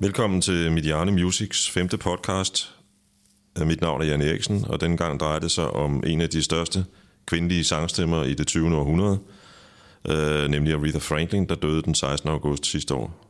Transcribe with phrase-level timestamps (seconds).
[0.00, 2.74] Velkommen til Mediane Musics femte podcast.
[3.60, 6.28] Øh, Mit navn er Jan Eriksen, og denne gang drejer det sig om en af
[6.30, 6.84] de største
[7.26, 8.76] kvindelige sangstemmer i det 20.
[8.76, 9.18] århundrede,
[10.08, 12.28] øh, nemlig Aretha Franklin, der døde den 16.
[12.30, 13.26] august sidste år.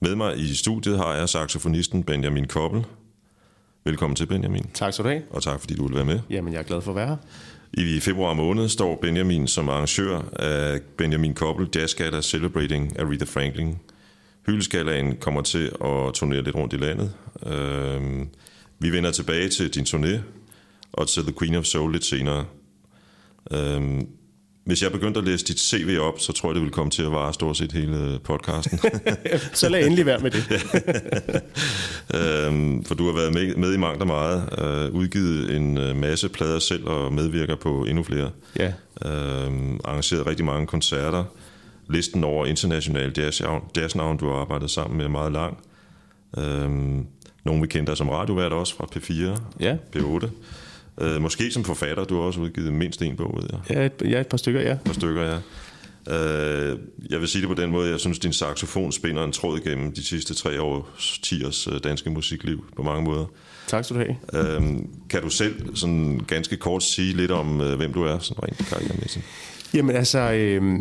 [0.00, 2.84] Med mig i studiet har jeg saxofonisten Benjamin Koppel.
[3.84, 5.22] Velkommen til, Benjamin, Tak skal du have.
[5.30, 6.20] og tak fordi du vil være med.
[6.30, 7.16] Jamen, jeg er glad for at være her.
[7.72, 13.78] I februar måned står Benjamin som arrangør af Benjamin Koppel Jazz Gala Celebrating Aretha Franklin.
[14.46, 17.12] Hyldeskalaen kommer til at turnere lidt rundt i landet.
[17.46, 18.28] Øhm,
[18.78, 20.18] vi vender tilbage til din turné
[20.92, 22.44] og til The Queen of Soul lidt senere.
[23.50, 24.06] Øhm,
[24.64, 27.02] hvis jeg begyndte at læse dit CV op, så tror jeg, det ville komme til
[27.02, 28.80] at vare stort set hele podcasten.
[29.52, 30.44] Så lad endelig være med det.
[32.46, 35.96] øhm, for du har været med, med i mangt og meget, øh, udgivet en øh,
[35.96, 38.30] masse plader selv og medvirker på endnu flere.
[38.58, 38.72] Ja.
[39.04, 41.24] Øhm, arrangeret rigtig mange koncerter.
[41.88, 43.42] Listen over internationale jazz,
[43.76, 45.58] jazznavn, du har arbejdet sammen med, meget lang.
[46.38, 47.06] Øhm,
[47.44, 49.76] nogle vi kender som radiovært også fra P4, Ja.
[49.96, 50.28] P8.
[51.00, 53.76] Øh, måske som forfatter, du har også udgivet mindst en bog, ved jeg.
[53.76, 54.72] Er et, er et par stykker, ja.
[54.72, 55.38] Et par stykker, ja.
[56.10, 56.78] Øh,
[57.10, 59.92] jeg vil sige det på den måde, jeg synes, din saxofon spinder en tråd igennem
[59.92, 63.24] de sidste tre års tiers øh, danske musikliv på mange måder.
[63.66, 64.54] Tak skal du have.
[64.56, 68.42] Øhm, kan du selv sådan ganske kort sige lidt om, øh, hvem du er, sådan
[68.42, 69.24] rent karrieremæssigt?
[69.74, 70.80] Jamen altså, øh,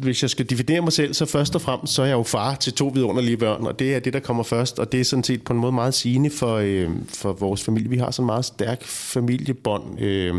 [0.00, 2.54] hvis jeg skal definere mig selv, så først og fremmest, så er jeg jo far
[2.54, 5.24] til to vidunderlige børn, og det er det, der kommer først, og det er sådan
[5.24, 7.90] set på en måde meget sigende for, øh, for vores familie.
[7.90, 10.34] Vi har sådan en meget stærk familiebånd, øh,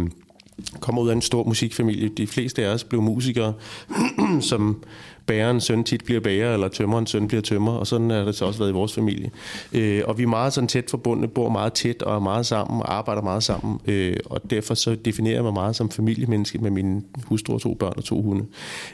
[0.80, 2.10] kommer ud af en stor musikfamilie.
[2.10, 3.54] De fleste af os blev musikere,
[4.42, 4.84] som
[5.26, 8.46] bærerens søn tit bliver bærer, eller tømmerens søn bliver tømmer, og sådan har det så
[8.46, 9.32] også været i vores familie.
[9.74, 12.82] Øh, og vi er meget sådan tæt forbundne, bor meget tæt og er meget sammen,
[12.82, 16.72] og arbejder meget sammen, øh, og derfor så definerer jeg mig meget som familiemenneske med
[16.72, 18.46] mine hustru og to børn og to hunde.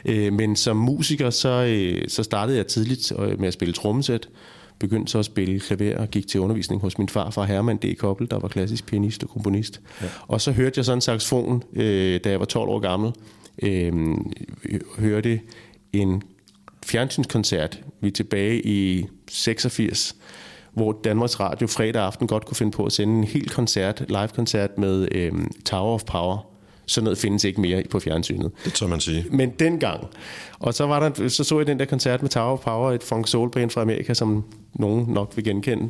[0.04, 4.28] Øh, men som musiker, så, øh, så startede jeg tidligt øh, med at spille trommesæt,
[4.78, 7.96] begyndte så at spille klaver og gik til undervisning hos min far fra Herman D.
[7.98, 9.80] Koppel, der var klassisk pianist og komponist.
[10.02, 10.06] Ja.
[10.28, 13.12] Og så hørte jeg sådan en saxofon, øh, da jeg var 12 år gammel.
[13.62, 13.92] Øh,
[14.98, 15.40] hørte
[15.92, 16.22] en
[16.86, 17.80] fjernsynskoncert.
[18.00, 20.16] Vi er tilbage i 86,
[20.72, 24.78] hvor Danmarks Radio fredag aften godt kunne finde på at sende en hel koncert, live-koncert
[24.78, 25.32] med øh,
[25.64, 26.46] Tower of Power.
[26.86, 28.50] Sådan noget findes ikke mere på fjernsynet.
[28.64, 29.26] Det tør man sige.
[29.30, 30.06] Men dengang.
[30.58, 33.02] Og så, var der, så så jeg den der koncert med Tower of Power, et
[33.02, 34.44] funk soul band fra Amerika, som
[34.74, 35.88] nogen nok vil genkende.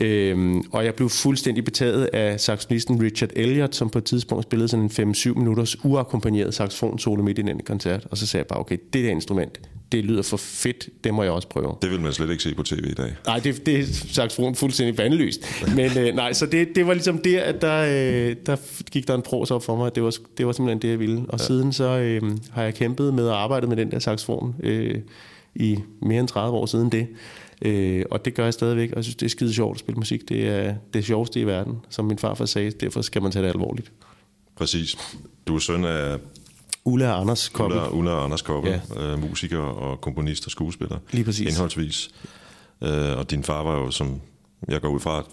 [0.00, 4.68] Øhm, og jeg blev fuldstændig betaget af saxofonisten Richard Elliott, som på et tidspunkt spillede
[4.68, 8.06] sådan en 5-7 minutters uakkompagneret saxofon solo midt i den koncert.
[8.10, 9.60] Og så sagde jeg bare, okay, det der instrument,
[9.92, 11.74] det lyder for fedt, det må jeg også prøve.
[11.82, 13.16] Det vil man slet ikke se på tv i dag.
[13.26, 15.40] Nej, det, det er saxofon fuldstændig bandelyst.
[15.76, 18.56] Men øh, nej, så det, det var ligesom der, at der, øh, der
[18.90, 21.24] gik der en pros op for mig, det var, det var simpelthen det, jeg ville.
[21.28, 21.44] Og ja.
[21.44, 22.22] siden så øh,
[22.52, 24.94] har jeg kæmpet med at arbejde med den der saxofon øh,
[25.54, 27.06] i mere end 30 år siden det.
[27.64, 29.98] Øh, og det gør jeg stadigvæk, og jeg synes, det er skide sjovt at spille
[29.98, 30.28] musik.
[30.28, 32.70] Det er det sjoveste i verden, som min farfar sagde.
[32.70, 33.92] Derfor skal man tage det alvorligt.
[34.56, 34.96] Præcis.
[35.46, 36.18] Du er søn af
[36.84, 37.78] Ulla og Anders Koppel.
[37.78, 39.12] Ulla, Ulla og Anders Koppel, ja.
[39.12, 40.98] øh, musiker og komponist og skuespiller.
[41.10, 41.48] Lige præcis.
[41.48, 42.10] Indholdsvis.
[42.82, 44.20] Øh, og din far var jo, som
[44.68, 45.24] jeg går ud fra,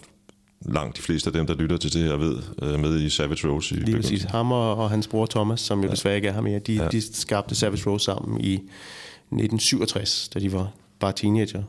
[0.60, 3.48] langt de fleste af dem, der lytter til det her, ved, øh, med i Savage
[3.48, 3.74] Rose.
[3.74, 4.22] I Lige præcis.
[4.22, 5.92] Ham og, og hans bror Thomas, som jo ja.
[5.92, 6.88] desværre ikke er her mere, de, ja.
[6.88, 11.62] de skabte Savage Rose sammen i 1967, da de var bare teenager.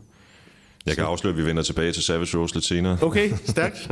[0.86, 2.98] Jeg kan afsløre, at vi vender tilbage til Savage Rose lidt senere.
[3.02, 3.92] Okay, stærkt.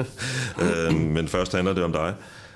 [0.61, 2.13] øh, men først handler det om dig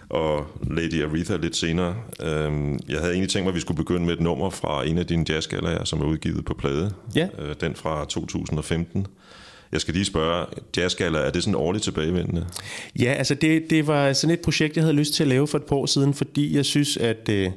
[0.10, 1.96] og Lady Aretha lidt senere.
[2.22, 4.98] Øhm, jeg havde egentlig tænkt mig, at vi skulle begynde med et nummer fra en
[4.98, 6.94] af dine jazzgallaer, som er udgivet på plade.
[7.16, 7.28] Ja.
[7.40, 9.08] Øh, den fra 2015.
[9.72, 10.46] Jeg skal lige spørge,
[10.78, 12.46] jazzgalla, er det sådan årligt tilbagevendende?
[13.00, 15.58] Ja, altså det, det var sådan et projekt, jeg havde lyst til at lave for
[15.58, 17.30] et par år siden, fordi jeg synes, at...
[17.30, 17.52] Øh,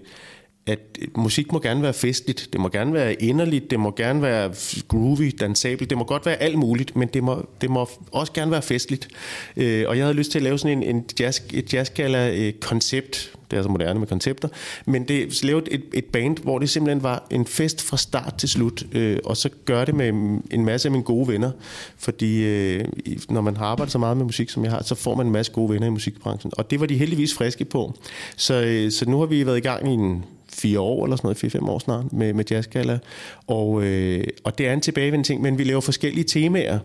[0.67, 4.23] at øh, musik må gerne være festligt, det må gerne være inderligt, det må gerne
[4.23, 4.55] være
[4.89, 8.51] groovy, dansabelt, det må godt være alt muligt, men det må, det må også gerne
[8.51, 9.09] være festligt.
[9.57, 13.41] Øh, og jeg havde lyst til at lave sådan en, en jazz, et jazzgala-koncept, øh,
[13.51, 14.49] det er så moderne med koncepter,
[14.87, 18.49] men det lavede et, et band, hvor det simpelthen var en fest fra start til
[18.49, 20.09] slut, øh, og så gør det med
[20.51, 21.51] en masse af mine gode venner,
[21.99, 22.85] fordi øh,
[23.29, 25.33] når man har arbejdet så meget med musik, som jeg har, så får man en
[25.33, 27.95] masse gode venner i musikbranchen, og det var de heldigvis friske på.
[28.37, 30.25] Så, øh, så nu har vi været i gang i en
[30.59, 32.99] fire år eller sådan noget, fire-fem år snart med, med jazzgala.
[33.47, 36.79] Og, øh, og det er en tilbagevendende ting, men vi laver forskellige temaer.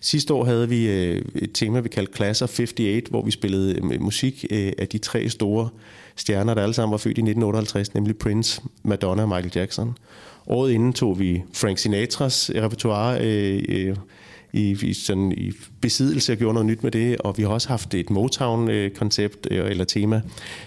[0.00, 3.76] Sidste år havde vi øh, et tema, vi kaldte Class of 58, hvor vi spillede
[3.76, 5.68] øh, musik øh, af de tre store
[6.16, 9.96] stjerner, der alle sammen var født i 1958, nemlig Prince, Madonna og Michael Jackson.
[10.46, 13.96] Året inden tog vi Frank Sinatras repertoire, øh, øh,
[14.52, 17.68] i, i, sådan, i besiddelse og gjorde noget nyt med det, og vi har også
[17.68, 20.22] haft et Motown-koncept øh, eller tema.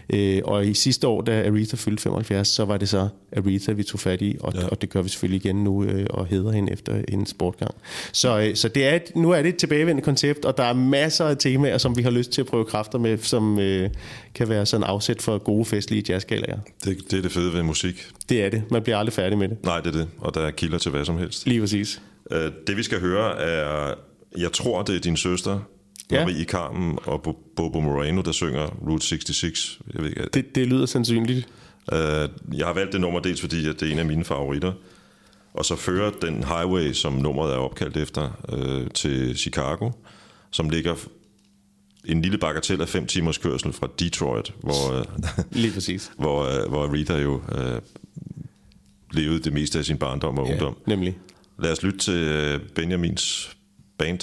[0.09, 3.83] Øh, og i sidste år, da Aretha fyldte 75, så var det så Aretha, vi
[3.83, 4.67] tog fat i, og, ja.
[4.67, 7.75] og det gør vi selvfølgelig igen nu, øh, og hedder hende efter en sportgang.
[8.11, 10.73] Så, øh, så det er et, nu er det et tilbagevendende koncept, og der er
[10.73, 13.89] masser af temaer, som vi har lyst til at prøve kræfter med, som øh,
[14.35, 16.59] kan være sådan afsæt for gode festlige jazzgalaer.
[16.83, 18.07] Det, det er det fede ved musik.
[18.29, 18.63] Det er det.
[18.71, 19.57] Man bliver aldrig færdig med det.
[19.63, 20.07] Nej, det er det.
[20.17, 21.47] Og der er kilder til hvad som helst.
[21.47, 22.01] Lige præcis.
[22.31, 23.93] Øh, det vi skal høre er,
[24.37, 25.59] jeg tror det er din søster,
[26.11, 26.25] Ja.
[26.25, 29.79] Marie Carmen og Bo- Bobo Moreno, der synger Route 66.
[29.93, 31.47] Jeg ved ikke, Det, det lyder sandsynligt.
[31.93, 31.99] Øh,
[32.57, 34.73] jeg har valgt det nummer dels fordi, at det er en af mine favoritter.
[35.53, 39.91] Og så fører den highway, som nummeret er opkaldt efter, øh, til Chicago,
[40.51, 40.95] som ligger
[42.05, 45.05] en lille bagatel af fem timers kørsel fra Detroit, hvor, øh,
[45.61, 46.11] Lige præcis.
[46.19, 47.81] hvor, øh, hvor Rita jo øh,
[49.11, 50.77] levede det meste af sin barndom og ungdom.
[50.87, 51.17] Nemlig.
[51.57, 53.57] Lad os lytte til øh, Benjamins
[53.97, 54.19] band.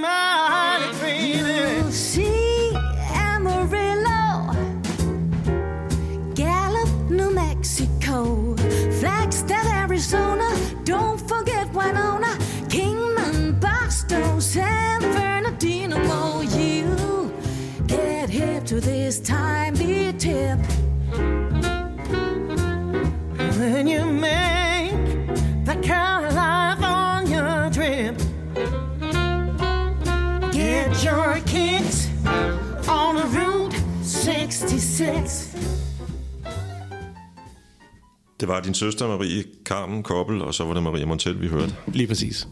[0.00, 0.57] my
[38.40, 41.74] Det var din søster Marie Carmen Koppel, og så var det Maria Montel, vi hørte.
[41.86, 42.48] Lige præcis.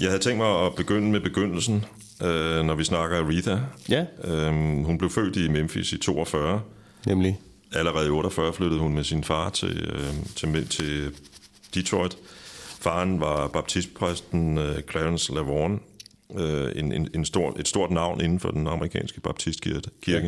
[0.00, 1.84] Jeg havde tænkt mig at begynde med begyndelsen,
[2.22, 3.56] øh, når vi snakker Aretha.
[3.88, 6.62] Ja, Øhm, hun blev født i Memphis i 42.
[7.06, 7.40] nemlig.
[7.72, 11.10] Allerede i 48 flyttede hun med sin far til, øh, til, til
[11.74, 12.16] Detroit.
[12.80, 15.78] Faren var baptistpræsten øh, Clarence Laverne,
[16.36, 19.90] øh, en, en, en stor, et stort navn inden for den amerikanske baptistkirke.
[20.08, 20.20] Ja.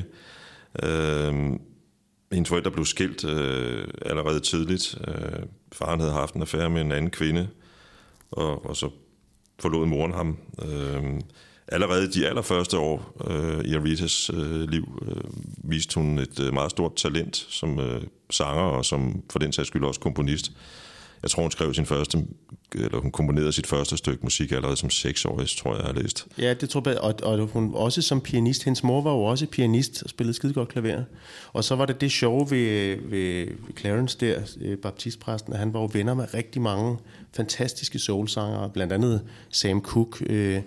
[0.83, 1.35] Øh,
[2.33, 4.99] hendes forældre blev skilt øh, allerede tidligt.
[5.09, 5.43] Øh,
[5.73, 7.49] faren havde haft en affære med en anden kvinde,
[8.31, 8.91] og, og så
[9.59, 10.39] forlod moren ham.
[10.63, 11.21] Øh,
[11.69, 15.25] allerede de allerførste år øh, i Aritas øh, liv øh,
[15.71, 19.69] viste hun et øh, meget stort talent som øh, sanger og som for den sags
[19.69, 20.53] skyld også komponist.
[21.27, 22.19] Jeg tror, hun skrev sin første,
[22.75, 26.27] eller hun komponerede sit første stykke musik allerede som seksårig, tror jeg, jeg har læst.
[26.39, 28.65] Ja, det tror jeg, og, og hun også som pianist.
[28.65, 31.03] Hendes mor var jo også pianist og spillede skide godt klaver.
[31.53, 33.47] Og så var det det sjove ved, ved,
[33.79, 36.99] Clarence der, øh, baptistpræsten, at han var jo venner med rigtig mange
[37.37, 40.61] fantastiske soulsangere, blandt andet Sam Cooke, øh,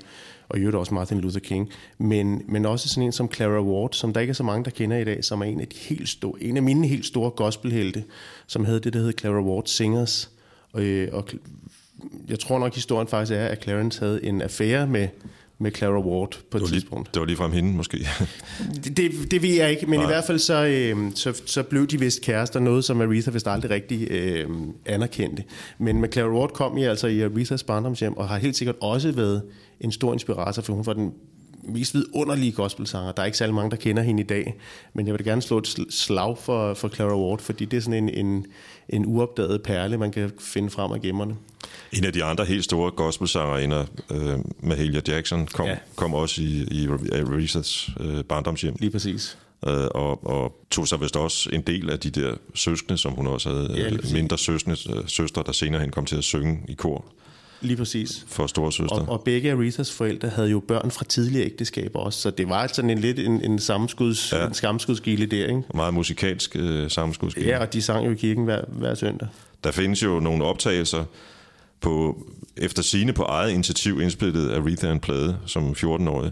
[0.50, 3.94] og i øvrigt også Martin Luther King, men, men også sådan en som Clara Ward,
[3.94, 5.78] som der ikke er så mange, der kender i dag, som er en af, de
[5.78, 8.04] helt store, en af mine helt store gospelhelte,
[8.48, 10.30] som havde det, der hed Clara Ward Singers.
[10.74, 11.28] Og, øh, og
[12.30, 15.08] jeg tror nok, historien faktisk er, at Clarence havde en affære med,
[15.60, 17.14] med Clara Ward på et Det lige, tidspunkt.
[17.14, 17.98] det var lige frem hende, måske.
[18.84, 20.06] Det, det, det ved jeg ikke, men Nej.
[20.06, 23.48] I hvert fald så, øh, så, så blev de vist kærester, noget som Aretha vist
[23.48, 24.50] aldrig rigtig øh,
[24.86, 25.44] anerkendte.
[25.78, 29.12] Men med Clara Ward kom I altså i Arethas barndomshjem, og har helt sikkert også
[29.12, 29.44] været
[29.82, 31.14] en stor inspirator, for hun var den
[31.64, 33.12] mest vidunderlige gospelsanger.
[33.12, 34.56] Der er ikke særlig mange, der kender hende i dag,
[34.94, 37.78] men jeg vil da gerne slå et sl- slag for, for Clara Ward, fordi det
[37.78, 38.46] er sådan en, en,
[38.90, 41.36] en uopdaget perle, man kan finde frem af gemmerne.
[41.94, 45.78] En af de andre helt store gospelsangerinder, øh, Mahalia Jackson, kom, Ja.
[45.96, 48.76] kom også i, i Aretha's øh, barndomshjem.
[48.80, 49.38] Lige præcis.
[49.68, 53.28] øh, og, og tog sig vist også en del af de der søskende, som hun
[53.28, 54.14] også havde, Ja, præcis.
[54.14, 57.06] mindre søskende, øh, søstre, der senere hen kom til at synge i kor
[57.62, 58.26] Lige præcis.
[58.28, 58.96] for store søster.
[58.96, 62.68] Og, og begge Arethas forældre havde jo børn fra tidligere ægteskaber også, så det var
[62.68, 64.48] sådan en lidt en, en, sammenskuds, ja.
[64.48, 65.64] En skamskudsgilde der, ikke?
[65.74, 67.46] Meget musikalsk øh, sammenskudskab.
[67.46, 69.28] Ja, og de sang jo i kirken hver, hver søndag.
[69.64, 71.06] Der findes jo nogle optagelser
[71.82, 72.26] på,
[72.58, 76.32] efter sine på eget initiativ indspillet af Aretha en plade som 14-årig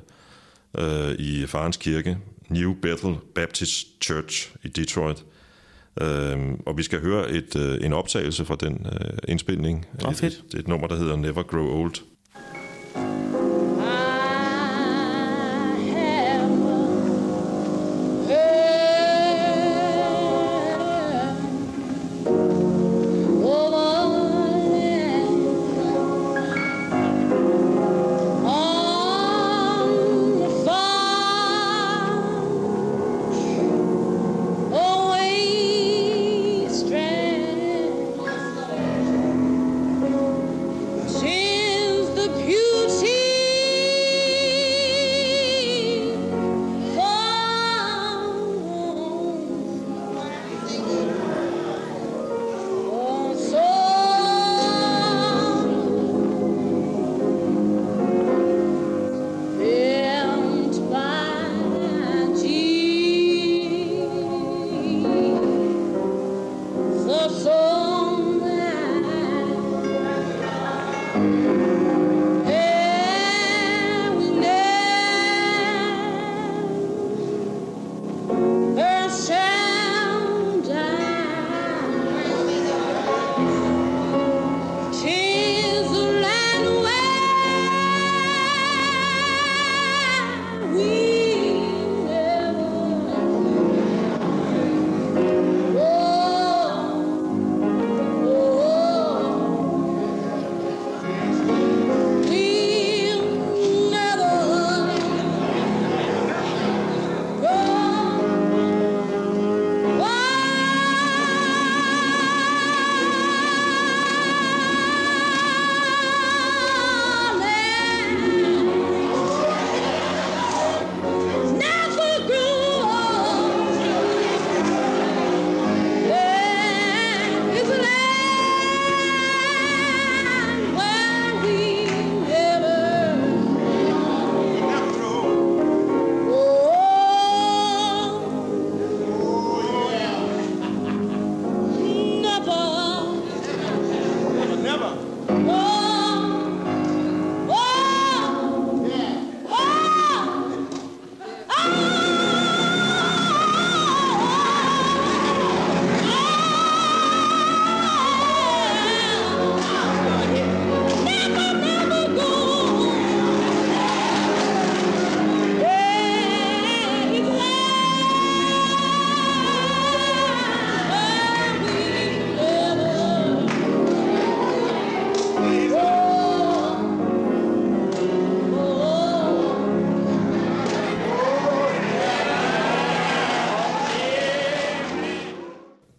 [0.78, 2.18] øh, i farens kirke,
[2.50, 5.24] New Bethel Baptist Church i Detroit.
[6.02, 9.86] Øh, og vi skal høre et, øh, en optagelse fra den øh, indspilning.
[10.10, 10.44] Et, fedt.
[10.54, 11.96] et, et nummer, der hedder Never Grow Old.
[11.96, 13.27] Since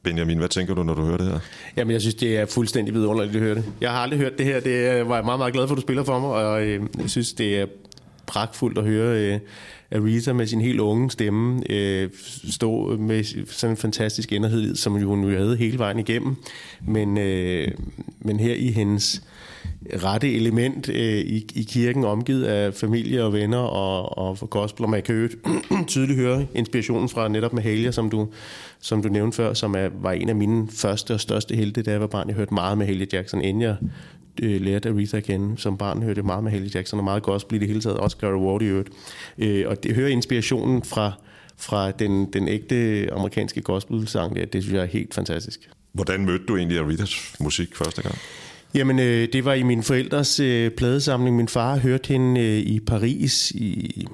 [0.09, 1.39] Benjamin, hvad tænker du, når du hører det her?
[1.77, 3.65] Jamen, jeg synes, det er fuldstændig vidunderligt at høre det.
[3.81, 4.61] Jeg har aldrig hørt det her.
[4.61, 7.11] Det var jeg meget, meget glad for, at du spiller for mig, og øh, jeg
[7.11, 7.67] synes, det er
[8.27, 9.41] pragtfuldt at høre øh,
[9.93, 12.09] Arisa med sin helt unge stemme øh,
[12.51, 16.37] stå med sådan en fantastisk inderhed, som jo hun jo havde hele vejen igennem.
[16.81, 17.69] Men, øh,
[18.21, 19.23] men her i hendes
[19.93, 24.91] rette element øh, i, i kirken, omgivet af familie og venner og, og gospel, og
[24.91, 25.29] man kan jo
[25.87, 28.29] tydeligt høre inspirationen fra netop Mahalia, som du,
[28.81, 31.91] som du nævnte før, som er, var en af mine første og største helte, da
[31.91, 32.29] jeg var barn.
[32.29, 33.77] Jeg hørte meget Mahalia Jackson, inden jeg
[34.43, 35.59] øh, lærte Aretha at kende.
[35.59, 38.17] Som barn hørte jeg meget Mahalia Jackson, og meget gospel i det hele taget, også
[38.17, 38.89] Gary Ward i øvrigt.
[39.39, 41.13] Øh, og det hører inspirationen fra,
[41.57, 44.45] fra den, den ægte amerikanske gospel-sang, der.
[44.45, 45.71] det synes jeg er helt fantastisk.
[45.93, 48.15] Hvordan mødte du egentlig Arethas musik første gang?
[48.75, 51.37] Jamen, øh, det var i min forældres øh, pladesamling.
[51.37, 54.07] Min far hørte hende øh, i Paris i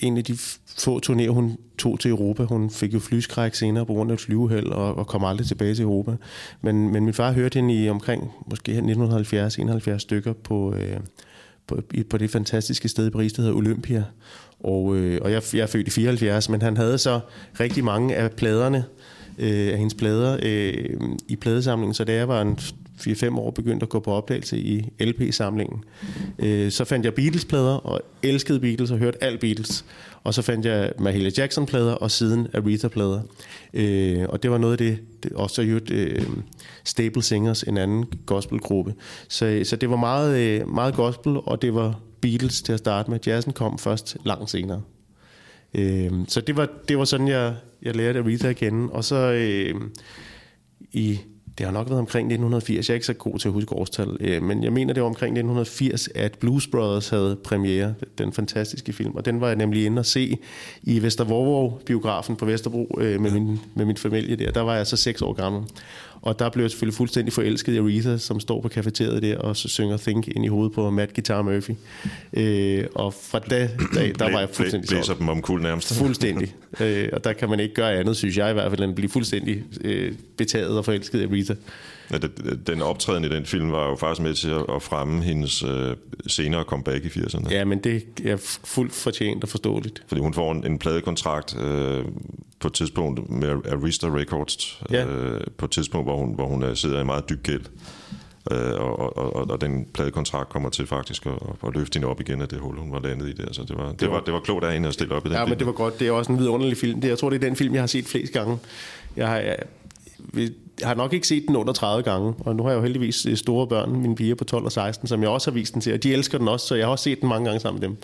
[0.00, 0.36] en af de
[0.78, 2.44] få turnéer, hun tog til Europa.
[2.44, 5.74] Hun fik jo flyskræk senere på grund af et flyveheld og, og kom aldrig tilbage
[5.74, 6.16] til Europa.
[6.62, 10.96] Men, men min far hørte hende i omkring måske 1970-71 stykker på, øh,
[11.66, 14.04] på, på det fantastiske sted i Paris, der hedder Olympia.
[14.60, 17.20] Og, øh, og jeg, jeg er født i 74, men han havde så
[17.60, 18.84] rigtig mange af pladerne,
[19.38, 21.94] øh, af hendes plader øh, i pladesamlingen.
[21.94, 22.58] Så da jeg var en
[23.06, 25.84] 4-5 år begyndte at gå på opdagelse i LP-samlingen.
[26.38, 29.84] Øh, så fandt jeg Beatles-plader, og elskede Beatles og hørte alt Beatles.
[30.24, 33.20] Og så fandt jeg Mahalia Jackson-plader, og siden Aretha-plader.
[33.74, 36.26] Øh, og det var noget af det, det også jo øh,
[36.84, 38.94] Stable Singers, en anden gospelgruppe.
[39.28, 43.10] Så, så det var meget, øh, meget gospel, og det var Beatles til at starte
[43.10, 43.18] med.
[43.26, 44.82] Jazzen kom først langt senere.
[45.74, 48.92] Øh, så det var, det var sådan, jeg, jeg lærte Aretha at kende.
[48.92, 49.74] Og så øh,
[50.92, 51.20] i,
[51.58, 54.16] det har nok været omkring 1980, jeg er ikke så god til at huske årstal,
[54.20, 58.92] øh, men jeg mener, det var omkring 1980, at Blues Brothers havde premiere, den fantastiske
[58.92, 60.38] film, og den var jeg nemlig inde og se
[60.82, 64.50] i Vestervorvov-biografen på Vesterbro øh, med, min, med min familie der.
[64.50, 65.62] Der var jeg så seks år gammel.
[66.22, 69.56] Og der blev jeg selvfølgelig fuldstændig forelsket i Aretha, som står på kafeteriet der og
[69.56, 71.72] så synger Think ind i hovedet på Matt Guitar Murphy.
[72.32, 75.20] Øh, og fra da, dag, der var jeg fuldstændig Blæser solgt.
[75.20, 75.94] dem om kul nærmest.
[75.94, 76.54] Fuldstændig.
[76.80, 78.94] øh, og der kan man ikke gøre andet, synes jeg i hvert fald, end at
[78.94, 81.54] blive fuldstændig øh, betaget og forelsket i Aretha.
[82.18, 85.96] Det- den optræden i den film var jo faktisk med til at, fremme hendes øh,
[86.26, 87.50] senere comeback i 80'erne.
[87.50, 90.02] Ja, men det er fuldt fortjent og forståeligt.
[90.08, 92.04] Fordi hun får en, en pladekontrakt øh,
[92.60, 95.06] på et tidspunkt med Arista Records, Ja.
[95.06, 97.62] øh, på et tidspunkt, hvor hun, hvor hun øh, sidder i meget dyb gæld.
[98.50, 101.32] Øh, og, og, og, og den pladekontrakt kommer til faktisk at,
[101.66, 103.52] at løfte hende op igen af det hul, hun var landet i der.
[103.52, 105.32] Så det var, det var, det var klogt af hende at stille op i den
[105.36, 105.50] Ja, film.
[105.50, 105.98] men det var godt.
[106.00, 107.00] Det er også en vidunderlig film.
[107.00, 108.58] Det, jeg tror, det er den film, jeg har set flest gange.
[109.16, 109.56] Jeg har, jeg,
[110.80, 113.26] jeg har nok ikke set den under 30 gange, og nu har jeg jo heldigvis
[113.26, 115.80] øh, store børn, mine piger på 12 og 16, som jeg også har vist den
[115.80, 117.80] til, og de elsker den også, så jeg har også set den mange gange sammen
[117.80, 117.96] med dem.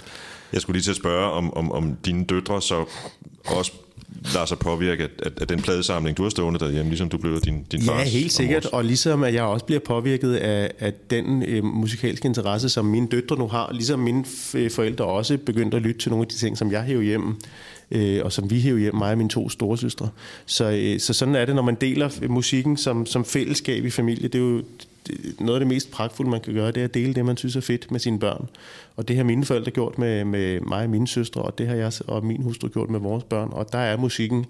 [0.53, 2.85] Jeg skulle lige til at spørge, om, om, om dine døtre så
[3.47, 3.73] også
[4.35, 7.35] lader sig påvirke af, af, af den pladesamling, du har stående derhjemme, ligesom du blev
[7.35, 10.71] af din, din Ja, fars helt sikkert, og ligesom at jeg også bliver påvirket af,
[10.79, 14.25] af den øh, musikalske interesse, som mine døtre nu har, ligesom mine
[14.71, 17.37] forældre også begyndte at lytte til nogle af de ting, som jeg hæver hjem,
[17.90, 20.09] øh, og som vi hæver hjem, mig og mine to storesøstre.
[20.47, 24.28] Så, øh, så sådan er det, når man deler musikken som, som fællesskab i familie.
[24.28, 24.62] Det er jo
[25.40, 27.57] noget af det mest pragtfulde, man kan gøre, det er at dele det, man synes
[27.57, 28.49] er fedt med sine børn.
[28.97, 31.75] Og det har mine forældre gjort med, med mig og mine søstre, og det har
[31.75, 33.49] jeg og min hustru gjort med vores børn.
[33.52, 34.47] Og der er musikken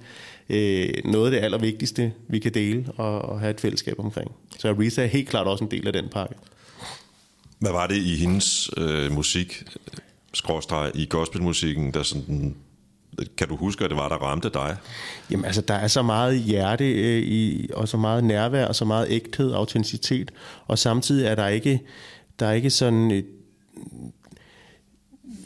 [0.49, 4.30] øh, noget af det allervigtigste, vi kan dele og, og have et fællesskab omkring.
[4.59, 6.35] Så Risa er helt klart også en del af den pakke.
[7.59, 9.64] Hvad var det i hendes øh, musik,
[10.33, 12.54] skråstreg i gospelmusikken, der sådan,
[13.37, 14.77] kan du huske, at det var, der ramte dig?
[15.31, 18.85] Jamen altså, der er så meget hjerte øh, i, og så meget nærvær, og så
[18.85, 20.31] meget ægthed og autenticitet,
[20.66, 21.83] og samtidig er der ikke,
[22.38, 23.11] der er ikke sådan...
[23.11, 23.27] Et,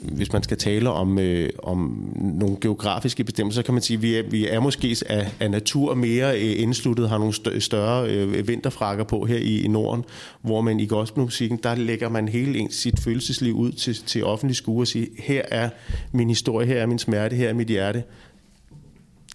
[0.03, 4.03] hvis man skal tale om, øh, om nogle geografiske bestemmelser, så kan man sige, at
[4.03, 8.49] vi er, vi er måske af, af natur mere øh, indsluttet, har nogle større øh,
[8.49, 10.05] vinterfrakker på her i, i Norden,
[10.43, 14.57] hvor man i gospelmusikken, der lægger man hele ens, sit følelsesliv ud til, til offentlig
[14.57, 15.69] skue og siger, her er
[16.13, 18.03] min historie, her er min smerte, her er mit hjerte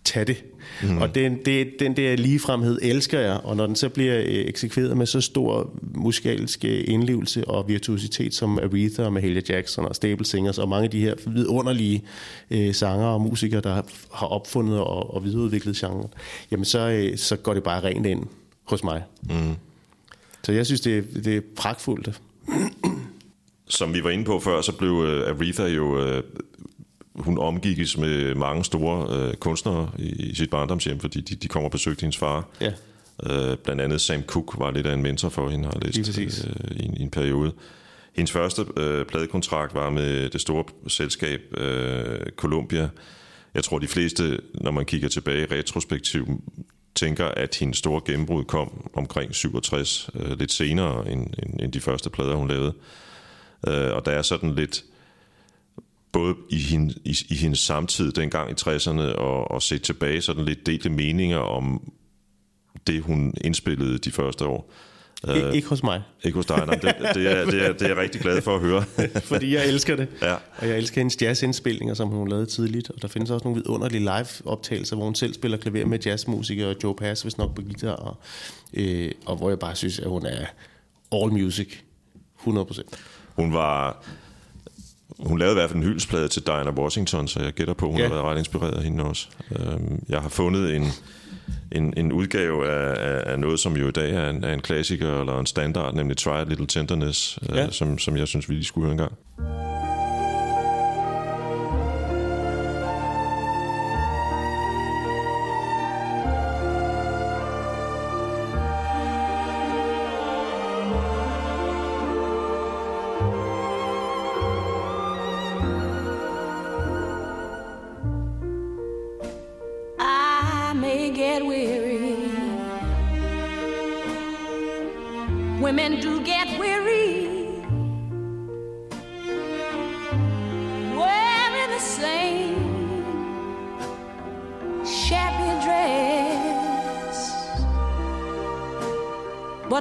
[0.04, 0.44] tag det.
[0.84, 0.98] Mm.
[0.98, 4.98] Og den, det, den der ligefremhed elsker jeg, og når den så bliver øh, eksekveret
[4.98, 10.26] med så stor musikalsk øh, indlevelse og virtuositet som Aretha og Mahalia Jackson og Stable
[10.26, 12.04] Singers og mange af de her vidunderlige
[12.52, 13.82] øh, sanger og musikere, der
[14.14, 16.08] har opfundet og, og videreudviklet genren,
[16.52, 18.24] jamen så, øh, så går det bare rent ind
[18.64, 19.04] hos mig.
[19.30, 19.54] Mm.
[20.44, 22.22] Så jeg synes, det, er- det er pragtfuldt.
[23.70, 26.22] Som vi var inde på før, så blev øh, Aretha jo...
[27.18, 31.48] Øh, hun omgikkes med mange store øh, kunstnere i, i sit barndomshjem, fordi de, de
[31.48, 32.48] kommer og besøgte hendes far.
[32.62, 32.72] Ja.
[33.24, 36.78] Øh, blandt andet Sam Cooke var lidt af en mentor for hende, har læst øh,
[36.78, 37.54] i, en, i en periode.
[38.16, 42.90] Hendes første øh, pladekontrakt var med det store selskab øh, Columbia.
[43.54, 46.42] Jeg tror, de fleste, når man kigger tilbage i retrospektiv,
[46.96, 51.80] tænker, at hendes store gennembrud kom omkring 67, øh, lidt senere end, end, end de
[51.80, 52.74] første plader, hun lavede.
[53.68, 54.84] Øh, og der er sådan lidt
[56.18, 60.46] både i, hende, i, i hendes samtid dengang i 60'erne og, og set tilbage sådan
[60.46, 61.92] lidt delte meninger om
[62.88, 64.74] det, hun indspillede de første år.
[65.28, 65.54] Øh.
[65.54, 66.92] Ikke hos mig, Ikke hos dig, nej, det, det,
[67.32, 68.84] er, det, er, det er jeg rigtig glad for at høre.
[69.32, 70.08] fordi jeg elsker det.
[70.22, 70.34] Ja.
[70.34, 72.90] Og jeg elsker hendes jazzindspilninger, som hun lavede tidligt.
[72.90, 76.76] Og der findes også nogle vidunderlige live-optagelser, hvor hun selv spiller klaver med jazzmusikere, og
[76.84, 77.96] Joe Pass, hvis nok på guitar.
[77.96, 78.18] Og,
[78.74, 80.46] øh, og hvor jeg bare synes, at hun er
[81.12, 81.78] all music.
[82.48, 82.82] 100%.
[83.36, 84.06] Hun var...
[85.26, 87.98] Hun lavede i hvert fald en hyldesplade til Diana Washington, så jeg gætter på, hun
[87.98, 88.04] Ja.
[88.08, 89.28] har været ret inspireret af hende også.
[89.60, 90.84] Øhm, Jeg har fundet en,
[91.72, 94.62] en, en udgave af, af, af noget, som jo i dag er en, er en
[94.62, 97.66] klassiker eller en standard, nemlig Try a Little Tenderness, Ja.
[97.66, 99.12] øh, som, som jeg synes, vi lige skulle høre en gang.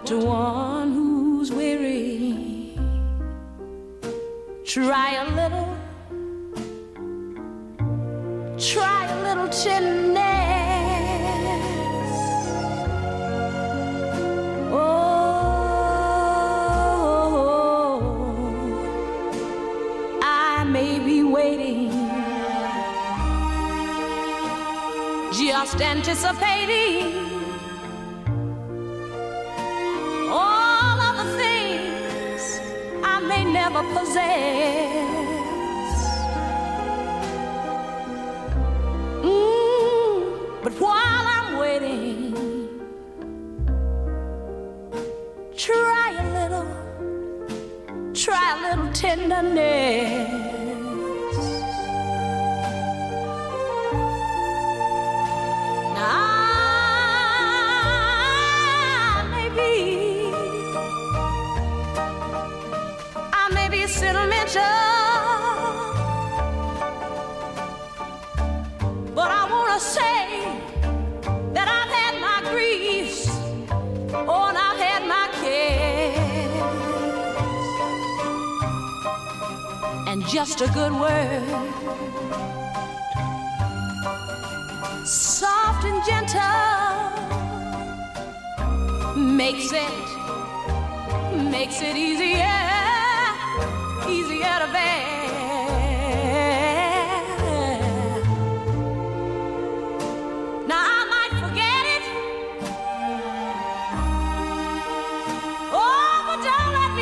[0.06, 0.65] 着我。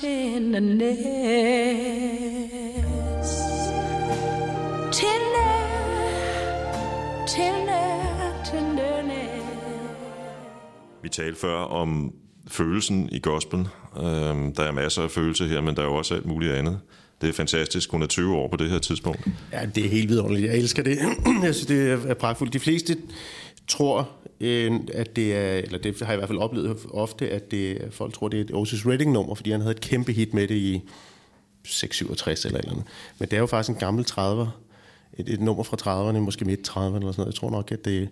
[0.00, 0.98] tenderness.
[4.92, 5.52] Tender,
[7.28, 9.44] tender, tenderness.
[11.02, 12.12] Vi talte før om
[12.48, 13.58] følelsen i gospel.
[13.96, 16.80] Øhm, der er masser af følelse her, men der er jo også alt muligt andet.
[17.20, 17.90] Det er fantastisk.
[17.90, 19.28] Hun er 20 år på det her tidspunkt.
[19.52, 20.46] Ja, det er helt vidunderligt.
[20.46, 20.98] Jeg elsker det.
[21.44, 22.52] Jeg synes, det er pragtfuldt.
[22.52, 22.96] De fleste
[23.68, 24.08] tror,
[24.40, 27.88] Øh, at det er, eller det har jeg i hvert fald oplevet ofte, at det,
[27.90, 30.54] folk tror, det er et Otis Redding-nummer, fordi han havde et kæmpe hit med det
[30.54, 30.82] i
[31.64, 32.84] 667 eller eller andet.
[33.18, 34.46] Men det er jo faktisk en gammel 30'er.
[35.18, 37.26] Et, et nummer fra 30'erne, måske midt 30'erne eller sådan noget.
[37.26, 38.08] Jeg tror nok, at det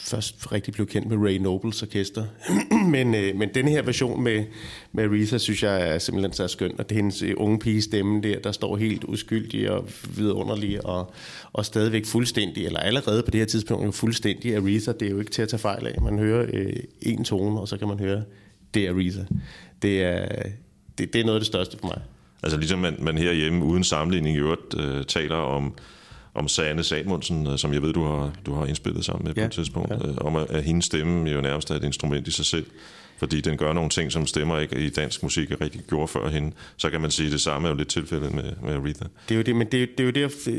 [0.00, 2.24] først rigtig blev kendt med Ray Nobles orkester.
[2.94, 4.44] men, øh, men den her version med,
[4.92, 6.72] med Aretha, synes jeg er simpelthen så skøn.
[6.78, 10.86] Og det er hendes øh, unge pige stemme der, der står helt uskyldig og vidunderlig
[10.86, 11.12] og,
[11.52, 14.92] og stadigvæk fuldstændig, eller allerede på det her tidspunkt jo fuldstændig Aretha.
[14.92, 16.02] Det er jo ikke til at tage fejl af.
[16.02, 18.22] Man hører øh, en tone, og så kan man høre,
[18.74, 19.22] det er Aretha.
[19.82, 20.28] Det er,
[20.98, 22.00] det, det er noget af det største for mig.
[22.42, 25.74] Altså ligesom man, man herhjemme uden sammenligning i øvrigt øh, taler om,
[26.34, 29.40] om Sanne Salmonsen, øh, som jeg ved, du har, du har indspillet sammen med ja,
[29.42, 30.08] på et tidspunkt, ja.
[30.08, 32.66] øh, om at, at hendes stemme jo nærmest er et instrument i sig selv,
[33.18, 36.28] fordi den gør nogle ting, som stemmer ikke i dansk musik ikke rigtig gjorde før
[36.28, 36.52] hende.
[36.76, 39.04] Så kan man sige, at det samme er jo lidt tilfældet med, med Aretha.
[39.28, 40.50] Det er jo det, men det er, jo- det er jo der,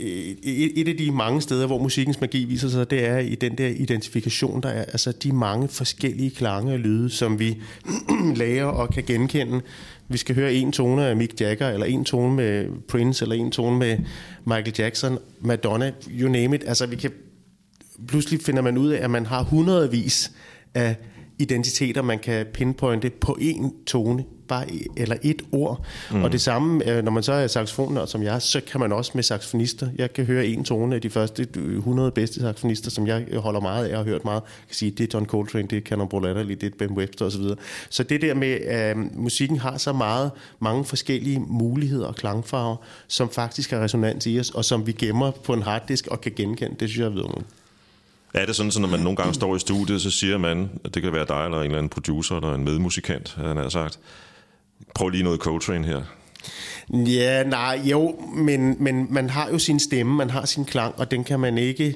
[0.00, 0.06] øh,
[0.42, 3.58] et, et af de mange steder, hvor musikkens magi viser sig, det er i den
[3.58, 7.56] der identifikation, der er altså de mange forskellige klange og lyde, som vi
[8.36, 9.60] lærer og kan genkende.
[10.08, 13.50] Vi skal høre en tone af Mick Jagger, eller en tone med Prince, eller en
[13.50, 13.98] tone med
[14.44, 16.64] Michael Jackson, Madonna, you name it.
[16.66, 17.10] Altså vi kan
[18.08, 20.32] pludselig finder man ud af, at man har hundredvis
[20.74, 20.96] af
[21.38, 24.66] identiteter, man kan pinpointe på én tone, bare
[24.96, 25.86] eller et ord.
[26.10, 26.24] Mm.
[26.24, 29.12] Og det samme, øh, når man så er saxofoner, som jeg, så kan man også
[29.14, 29.88] med saxofonister.
[29.98, 33.38] Jeg kan høre en tone af de første øh, 100 bedste saxofonister, som jeg øh,
[33.38, 34.40] holder meget af og har hørt meget.
[34.40, 37.24] Jeg kan sige, det er John Coltrane, det er Cannonball Adderley, det er Ben Webster
[37.24, 37.44] osv.
[37.90, 42.76] Så det der med, at øh, musikken har så meget, mange forskellige muligheder og klangfarver,
[43.08, 46.32] som faktisk har resonans i os, og som vi gemmer på en harddisk og kan
[46.36, 46.76] genkende.
[46.80, 47.61] Det synes jeg er vidunderligt.
[48.34, 50.94] Er det sådan, så når man nogle gange står i studiet, så siger man, at
[50.94, 53.98] det kan være dig eller en eller anden producer eller en medmusikant, han har sagt,
[54.94, 56.02] prøv lige noget Coltrane her.
[56.92, 61.10] Ja, nej, jo, men, men man har jo sin stemme, man har sin klang, og
[61.10, 61.94] den kan man ikke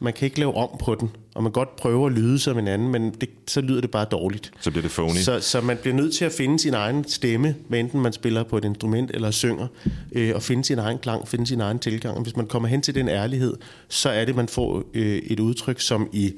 [0.00, 2.68] man kan ikke lave om på den, og man godt prøve at lyde som en
[2.68, 4.52] anden, men det, så lyder det bare dårligt.
[4.60, 5.16] Så bliver det phony.
[5.16, 8.42] Så, så man bliver nødt til at finde sin egen stemme, hvad enten man spiller
[8.42, 9.66] på et instrument eller synger,
[10.12, 12.16] øh, og finde sin egen klang, finde sin egen tilgang.
[12.16, 13.54] Og hvis man kommer hen til den ærlighed,
[13.88, 16.32] så er det, man får øh, et udtryk, som i,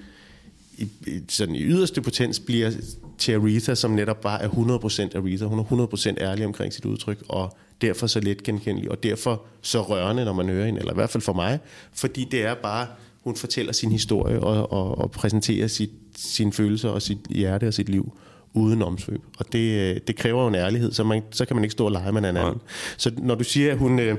[0.78, 2.70] i, i, sådan i yderste potens bliver
[3.18, 5.44] til Aretha, som netop bare er 100% Aretha.
[5.44, 9.82] Hun er 100% ærlig omkring sit udtryk, og derfor så let genkendelig, og derfor så
[9.82, 11.58] rørende, når man hører hende, eller i hvert fald for mig,
[11.92, 12.86] fordi det er bare,
[13.24, 17.74] hun fortæller sin historie og, og, og præsenterer sit, sine følelser og sit hjerte og
[17.74, 18.12] sit liv
[18.54, 19.20] uden omsvøb.
[19.38, 21.84] Og det, øh, det kræver jo en ærlighed, så, man, så kan man ikke stå
[21.84, 22.60] og lege med en anden.
[22.96, 24.16] Så når du siger, at hun øh,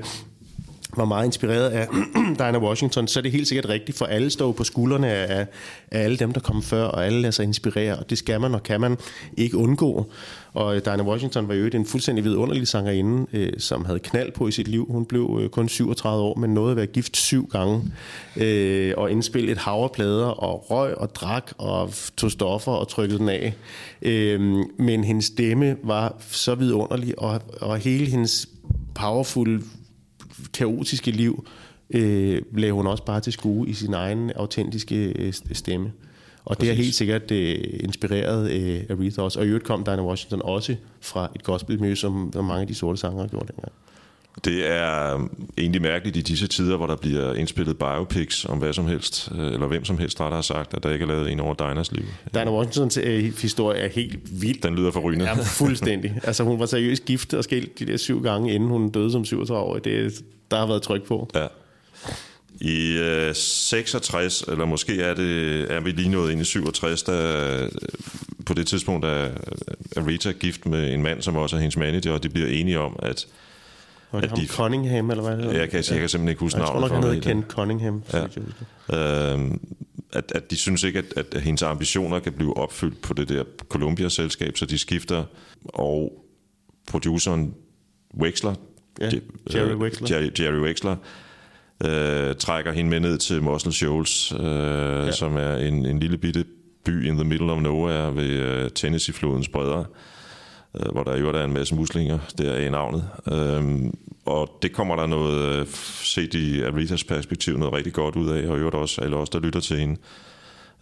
[0.96, 1.88] var meget inspireret af
[2.38, 5.46] Diana Washington, så er det helt sikkert rigtigt, for alle står på skuldrene af,
[5.90, 8.54] af alle dem, der kom før, og alle lader sig inspirere, og det skal man
[8.54, 8.96] og kan man
[9.36, 10.12] ikke undgå.
[10.54, 14.48] Og øh, Diana Washington var jo en fuldstændig vidunderlig sangerinde, øh, som havde knald på
[14.48, 14.86] i sit liv.
[14.90, 17.82] Hun blev øh, kun 37 år, men nåede at være gift syv gange,
[18.36, 22.88] øh, og indspille et hav af plader, og røg og drak, og tog stoffer og
[22.88, 23.54] trykkede den af.
[24.02, 24.40] Øh,
[24.78, 28.48] men hendes stemme var så vidunderlig, og, og hele hendes
[28.94, 29.62] powerful
[30.54, 31.46] kaotiske liv
[31.90, 35.92] øh, lagde hun også bare til skue i sin egen autentiske øh, stemme.
[36.44, 39.38] Og det er helt sikkert øh, inspireret øh, Aretha også.
[39.38, 42.74] Og i øvrigt kom Diana Washington også fra et gospelmiljø, som, som mange af de
[42.74, 43.72] sorte sangere gjorde dengang.
[44.44, 48.72] Det er øhm, egentlig mærkeligt i disse tider, hvor der bliver indspillet biopics om hvad
[48.72, 51.32] som helst, øh, eller hvem som helst, der har sagt, at der ikke er lavet
[51.32, 52.04] en over Dinas liv.
[52.34, 54.62] Diana Washingtons øh, historie er helt vild.
[54.62, 55.24] Den lyder forrygende.
[55.24, 56.20] Ja, fuldstændig.
[56.24, 59.22] altså hun var seriøst gift og skilt de der syv gange, inden hun døde som
[59.22, 59.84] 37-årig.
[59.84, 61.30] Det, der har været tryk på.
[61.34, 61.46] Ja.
[62.64, 67.62] I øh, 66, eller måske er, det, er vi lige nået ind i 67, der,
[67.62, 67.68] øh,
[68.46, 69.30] på det tidspunkt er
[69.96, 72.96] Aretha gift med en mand, som også er hendes manager, og de bliver enige om,
[73.02, 73.26] at
[74.12, 76.58] Var det At ham de- Cunningham, eller hvad jeg kan, jeg kan simpelthen ikke huske
[76.58, 77.28] Jeg tror navnet nok, han hedder.
[77.28, 78.02] Ken Cunningham.
[78.12, 78.18] Ja.
[78.18, 78.24] Ja.
[78.36, 79.34] Jeg husker.
[79.44, 79.50] øh,
[80.12, 83.44] at, at de synes ikke, at, at hendes ambitioner kan blive opfyldt på det der
[83.68, 85.24] Columbia-selskab, så de skifter,
[85.64, 86.24] og
[86.86, 87.54] produceren
[88.20, 88.54] Wexler,
[89.00, 89.20] Ja, Je-
[89.54, 90.08] Jerry øh, Wexler.
[90.10, 90.96] Jerry, Jerry Wexler,
[91.84, 95.12] øh, trækker hende med ned til Muscle Shoals, øh, ja.
[95.12, 96.44] som er en, en lille bitte
[96.84, 99.84] by in the middle of nowhere ved øh, Tennessee-flodens bredder,
[100.80, 103.04] øh, hvor der jo er en masse muslinger der i navnet.
[103.32, 103.92] Øh,
[104.26, 105.66] og det kommer der noget, øh,
[106.02, 109.28] set i Arethas perspektiv, noget rigtig godt ud af, og i øvrigt også alle os,
[109.28, 109.96] der lytter til hende.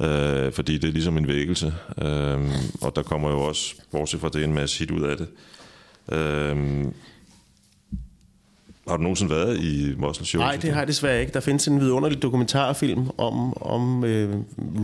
[0.02, 1.74] Øh, fordi det er ligesom en vækkelse.
[2.02, 2.40] Øh,
[2.82, 5.28] og der kommer jo også, bortset fra det, en masse hit ud af det.
[6.12, 6.84] Øh,
[8.90, 10.44] har du nogensinde været i Muscle Shoals?
[10.44, 11.32] Nej, det har jeg desværre ikke.
[11.32, 14.36] Der findes en vidunderlig dokumentarfilm om, om øh,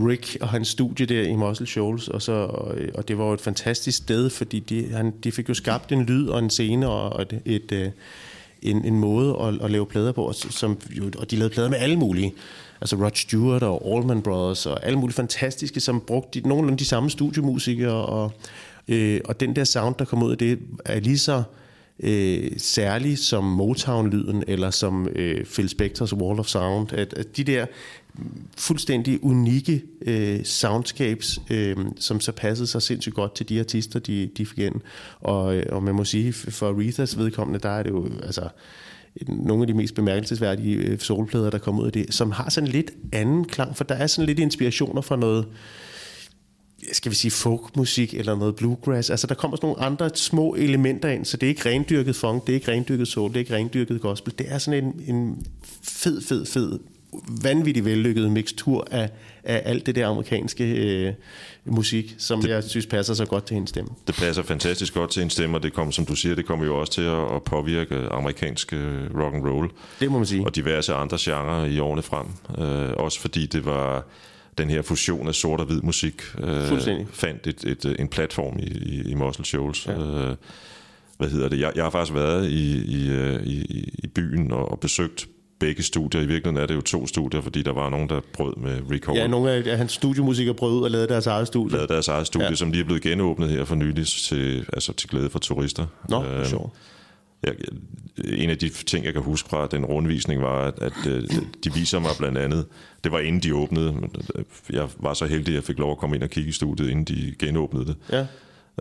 [0.07, 3.33] Rick og hans studie der i Muscle Shoals, og, så, og, og det var jo
[3.33, 6.89] et fantastisk sted, fordi de, han, de fik jo skabt en lyd og en scene
[6.89, 7.89] og, et, et, øh,
[8.61, 11.69] en, en måde at, at lave plader på, og, som, jo, og de lavede plader
[11.69, 12.33] med alle mulige.
[12.81, 16.85] Altså Rod Stewart og Allman Brothers og alle mulige fantastiske, som brugte de, nogenlunde de
[16.85, 18.31] samme studiemusikere, og,
[18.87, 21.43] øh, og den der sound, der kom ud af det, er lige så øh,
[21.99, 26.93] Øh, særlig som Motown-lyden, eller som øh, Phil Spectors Wall of Sound.
[26.93, 27.65] At, at de der
[28.57, 34.29] fuldstændig unikke øh, soundscapes, øh, som så passede sig sindssygt godt til de artister, de,
[34.37, 34.75] de fik ind.
[35.19, 38.49] Og, øh, og man må sige, for Arethas vedkommende, der er det jo altså,
[39.27, 42.69] nogle af de mest bemærkelsesværdige solplader, soulplader, der kommer ud af det, som har sådan
[42.69, 45.45] lidt anden klang, for der er sådan lidt inspirationer fra noget,
[46.91, 49.09] skal vi sige folkmusik eller noget bluegrass.
[49.09, 52.47] Altså der kommer sådan nogle andre små elementer ind, så det er ikke rendyrket funk,
[52.47, 54.33] det er ikke rendyrket soul, det er ikke rendyrket gospel.
[54.37, 55.45] Det er sådan en, en
[55.83, 56.79] fed, fed, fed,
[57.43, 59.09] vanvittig vellykket mixtur af,
[59.43, 61.13] af alt det der amerikanske øh,
[61.65, 63.89] musik, som det, jeg synes passer så godt til hendes stemme.
[64.07, 66.65] Det passer fantastisk godt til en stemme, og det kommer, som du siger, det kommer
[66.65, 69.69] jo også til at, at påvirke amerikansk øh, rock and roll
[69.99, 70.45] Det må man sige.
[70.45, 72.27] og diverse andre genrer i årene frem.
[72.57, 74.05] Øh, også fordi det var
[74.57, 78.65] den her fusion af sort og hvid musik øh, fandt et, et, en platform i,
[78.65, 79.87] i, i Muscle Shoals.
[79.87, 79.93] Ja.
[79.93, 80.35] Øh,
[81.17, 81.59] hvad hedder det?
[81.59, 85.27] Jeg, jeg har faktisk været i, i, øh, i, i byen og, og besøgt
[85.59, 86.21] begge studier.
[86.21, 89.17] I virkeligheden er det jo to studier, fordi der var nogen, der brød med Hall.
[89.17, 91.71] Ja, nogle af hans studiemusikere brød ud og lavede deres eget studie.
[91.71, 92.55] lavede deres eget studie, ja.
[92.55, 95.85] Som lige er blevet genåbnet her for nylig til, altså til glæde for turister.
[96.09, 96.73] Nå, Øhm, øh, sjovt.
[97.43, 97.55] Jeg,
[98.25, 101.23] en af de ting, jeg kan huske fra den rundvisning, var, at, at øh,
[101.63, 102.65] de viser mig blandt andet,
[103.03, 103.95] det var inden de åbnede,
[104.35, 106.53] øh, jeg var så heldig, at jeg fik lov at komme ind og kigge i
[106.53, 107.95] studiet, inden de genåbnede det.
[108.11, 108.25] Ja.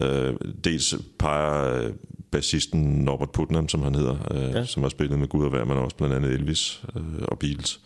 [0.02, 1.92] Øh, dels peger øh,
[2.30, 4.64] bassisten Norbert Putnam, som han hedder, øh, ja.
[4.64, 7.80] Som har spillet med Gud og Vær, men også blandt andet Elvis øh, og Beatles.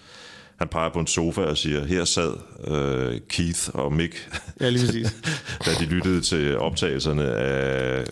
[0.57, 2.33] Han peger på en sofa og siger, her sad
[2.69, 4.31] øh, Keith og Mick,
[4.61, 5.05] Ja, lige
[5.67, 8.05] da de lyttede til optagelserne af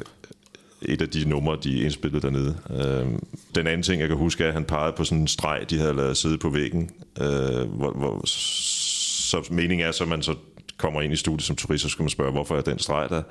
[0.82, 2.56] et af de numre, de indspillede dernede.
[2.70, 3.06] Øh,
[3.54, 5.78] den anden ting, jeg kan huske, er, at han pegede på sådan en streg, de
[5.78, 10.34] havde lavet sidde på væggen, øh, hvor, hvor, så meningen er så, man så
[10.78, 13.22] kommer ind i studiet som turist, så skal man spørge, hvorfor er den streg der?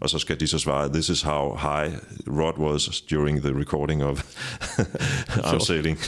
[0.00, 1.92] Og så skal de så svare, this is how high
[2.28, 4.24] Rod was during the recording of
[5.44, 5.98] Arm Sailing.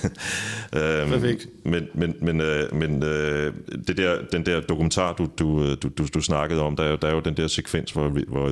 [0.72, 1.46] øhm, Perfekt.
[1.64, 3.52] Men, men, men, øh, men øh,
[3.86, 6.98] det der, den der dokumentar, du, du, du, du, du snakkede om, der er, jo-
[7.02, 8.48] der er jo den der sekvens, hvor, hvor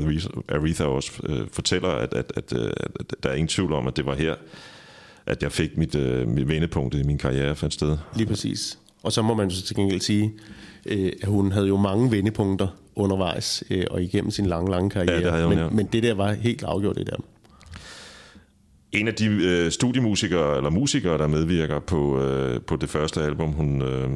[0.53, 2.71] Aretha- også øh, fortæller, at, at, at, øh,
[3.01, 4.35] at der er ingen tvivl om, at det var her,
[5.27, 7.97] at jeg fik mit, øh, mit vendepunkt i min karriere fandt sted.
[8.17, 8.79] Lige præcis.
[9.03, 10.33] Og så må man så til gengæld sige,
[10.87, 15.35] øh, at hun havde jo mange vendepunkter undervejs øh, og igennem sin lange, lange karriere.
[15.35, 15.69] Ja, det hun, men, ja.
[15.71, 17.17] men det der var helt afgjort det der.
[18.93, 23.53] En af de øh, studiemusikere, eller musikere, der medvirker på, øh, på det første album,
[23.53, 24.11] hun øh,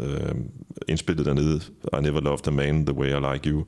[0.00, 0.34] øh,
[0.88, 1.60] indspillede dernede,
[1.98, 3.64] I Never Loved a Man The Way I Like You,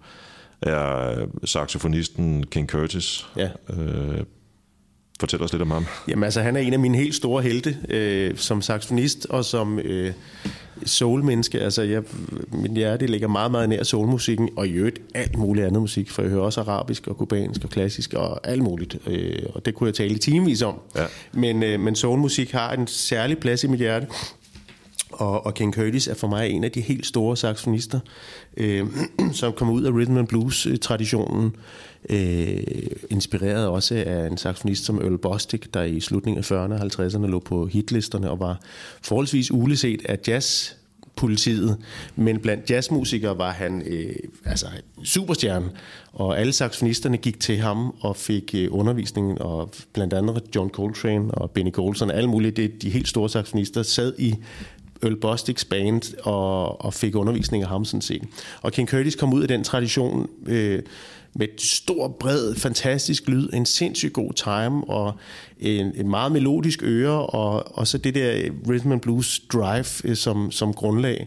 [0.62, 3.26] er øh, saxofonisten King Curtis.
[3.36, 3.48] Ja.
[3.70, 4.20] Øh,
[5.22, 5.86] fortæl os lidt om ham.
[6.08, 9.78] Jamen altså, han er en af mine helt store helte øh, som saxofonist og som
[9.78, 10.12] øh,
[10.84, 11.60] soulmenneske.
[11.60, 12.02] Altså, jeg,
[12.52, 16.22] min hjerte ligger meget, meget nær soulmusikken, og i øvrigt alt muligt andet musik, for
[16.22, 18.98] jeg hører også arabisk og kubansk og klassisk og alt muligt.
[19.06, 20.74] Øh, og det kunne jeg tale i timevis om.
[20.96, 21.04] Ja.
[21.32, 24.06] Men, øh, men soulmusik har en særlig plads i mit hjerte.
[25.12, 28.00] Og, og King Curtis er for mig en af de helt store saxofonister,
[28.56, 28.86] øh,
[29.32, 31.46] som kommer ud af rhythm and blues-traditionen.
[31.46, 31.52] Øh,
[32.08, 32.56] Øh,
[33.10, 37.26] inspireret også af en saxofonist som Earl Bostic, der i slutningen af 40'erne og 50'erne
[37.26, 38.60] lå på hitlisterne og var
[39.02, 40.72] forholdsvis uleset af jazz
[41.16, 41.78] politiet,
[42.16, 44.66] men blandt jazzmusikere var han øh, altså
[45.04, 45.70] superstjerne,
[46.12, 51.30] og alle saxofonisterne gik til ham og fik øh, undervisning, og blandt andet John Coltrane
[51.34, 54.34] og Benny Golson, alle mulige, det, de helt store saxofonister, sad i
[55.02, 58.22] Earl Bostick's band og, og fik undervisning af ham sådan set.
[58.62, 60.82] Og King Curtis kom ud af den tradition øh,
[61.34, 65.14] med et stor, bred, fantastisk lyd, en sindssygt god time og
[65.60, 70.16] en, en meget melodisk øre, og, og så det der rhythm and blues drive øh,
[70.16, 71.26] som, som grundlag.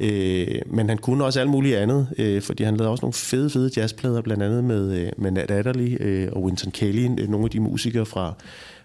[0.00, 3.50] Øh, men han kunne også alt muligt andet, øh, fordi han lavede også nogle fede,
[3.50, 7.44] fede jazzplader, blandt andet med, øh, med Nat Adderley øh, og Winton Kelly, øh, nogle
[7.44, 8.34] af de musikere fra,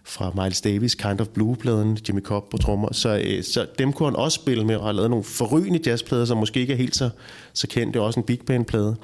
[0.03, 2.93] fra Miles Davis, Kind of Blue-pladen, Jimmy Cobb på trommer.
[2.93, 6.25] Så, øh, så dem kunne han også spille med, og har lavet nogle forrygende jazzplader,
[6.25, 7.09] som måske ikke er helt så,
[7.53, 7.93] så kendt.
[7.93, 8.95] Det er også en big band-plade.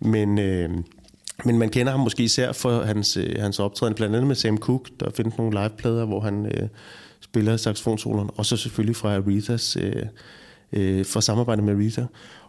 [0.00, 0.38] Men...
[0.38, 0.70] Øh,
[1.44, 4.58] men man kender ham måske især for hans, øh, hans optræden, blandt andet med Sam
[4.58, 4.90] Cooke.
[5.00, 6.68] Der findes nogle liveplader, hvor han øh,
[7.20, 10.02] spiller saxofonsolon, og så selvfølgelig fra Arethas, øh,
[10.72, 12.02] øh, for samarbejde med Aretha.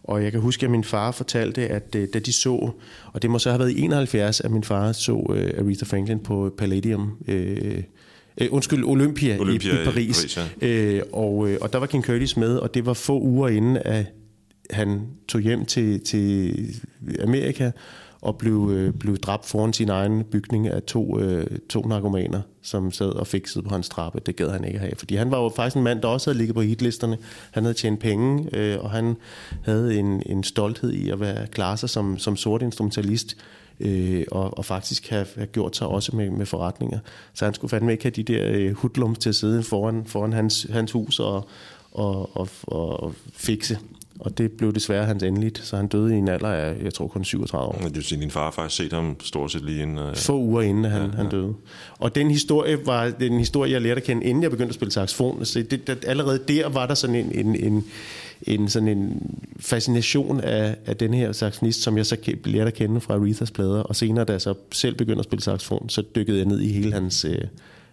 [0.03, 2.71] Og jeg kan huske, at min far fortalte, at øh, da de så,
[3.13, 6.19] og det må så have været i 71, at min far så øh, Aretha Franklin
[6.19, 7.83] på Palladium, øh,
[8.37, 10.35] øh, undskyld, Olympia, Olympia i, i i Paris.
[10.35, 13.47] Paris, øh, og, øh, og der var King Curtis med, og det var få uger
[13.47, 14.05] inden, at
[14.69, 16.55] han tog hjem til, til
[17.23, 17.71] Amerika
[18.21, 22.91] og blev, øh, blev dræbt foran sin egen bygning af to, øh, to narkomaner, som
[22.91, 24.19] sad og fiksede på hans trappe.
[24.25, 26.37] Det gad han ikke have, fordi han var jo faktisk en mand, der også havde
[26.37, 27.17] ligget på hitlisterne.
[27.51, 29.15] Han havde tjent penge, øh, og han
[29.63, 33.37] havde en, en stolthed i at være klare sig som, som sort instrumentalist,
[33.79, 36.99] øh, og, og faktisk have, have gjort sig også med, med forretninger.
[37.33, 40.33] Så han skulle fandme ikke have de der øh, hudlums til at sidde foran, foran
[40.33, 41.47] hans, hans hus og,
[41.91, 43.79] og, og, og fikse.
[44.19, 47.07] Og det blev desværre hans endeligt, så han døde i en alder af, jeg tror
[47.07, 47.81] kun 37 år.
[47.83, 49.97] Det vil sige, din far har faktisk set ham stort set lige inden...
[49.97, 51.13] Øh, Få uger inden han, ja, ja.
[51.15, 51.53] han døde.
[51.99, 54.91] Og den historie var den historie, jeg lærte at kende, inden jeg begyndte at spille
[54.91, 55.45] saxofon.
[55.45, 57.85] Så det, det, allerede der var der sådan en, en, en,
[58.41, 59.21] en, sådan en
[59.59, 63.83] fascination af, af den her saxofonist, som jeg så lærte at kende fra Arethas plader.
[63.83, 66.71] Og senere, da jeg så selv begyndte at spille saxofon, så dykkede jeg ned i
[66.71, 67.41] hele hans, øh,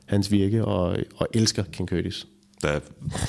[0.07, 2.27] hans virke og, og elsker King Curtis
[2.63, 2.81] der er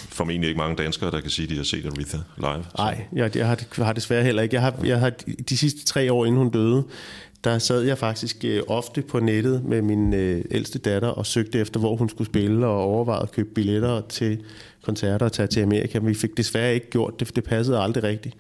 [0.10, 2.66] formentlig ikke mange danskere, der kan sige, at de har set Aretha live.
[2.78, 4.56] Nej, jeg, jeg har, har desværre heller ikke.
[4.56, 5.12] Jeg har, jeg har
[5.50, 6.84] de sidste tre år, inden hun døde,
[7.44, 11.60] der sad jeg faktisk øh, ofte på nettet med min øh, ældste datter og søgte
[11.60, 14.44] efter, hvor hun skulle spille og overvejede at købe billetter til
[14.84, 16.00] koncerter og tage til Amerika.
[16.00, 18.36] Men vi fik desværre ikke gjort det, for det passede aldrig rigtigt.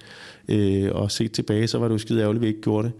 [0.49, 2.93] Øh, og set tilbage, så var det jo skide ærgerligt, at vi ikke gjorde det.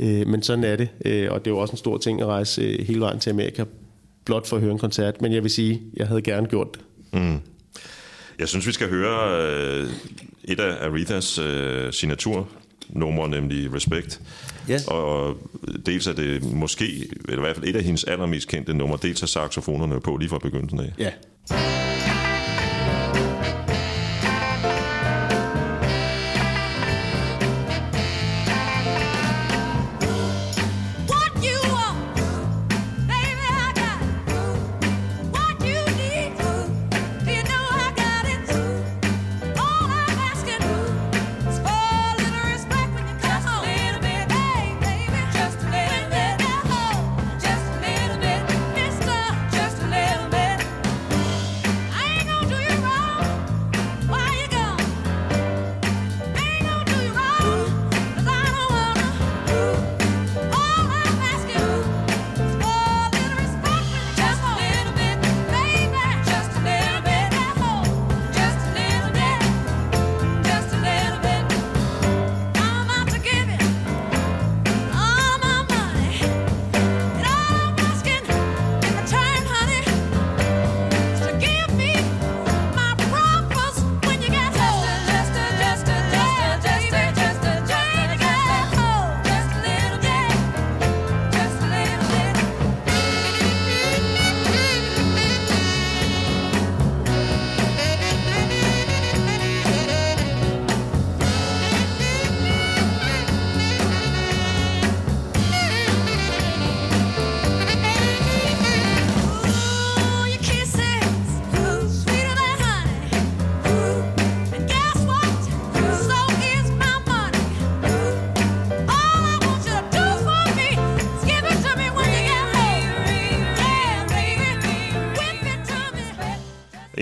[0.00, 2.26] Øh, men sådan er det, øh, og det er jo også en stor ting at
[2.26, 3.64] rejse øh, hele vejen til Amerika,
[4.24, 5.22] blot for at høre en koncert.
[5.22, 6.80] Men jeg vil sige, jeg havde gerne gjort det.
[8.38, 9.90] Jeg synes, vi skal høre øh,
[10.44, 14.20] et af Arethas øh, signaturnumre, nemlig Respect.
[14.68, 14.78] Ja.
[14.86, 15.36] Og
[15.86, 19.22] dels er det måske, eller i hvert fald et af hendes allermest kendte numre, dels
[19.22, 20.92] er saxofonerne på lige fra begyndelsen af.
[20.98, 21.10] Ja.
[21.50, 21.89] What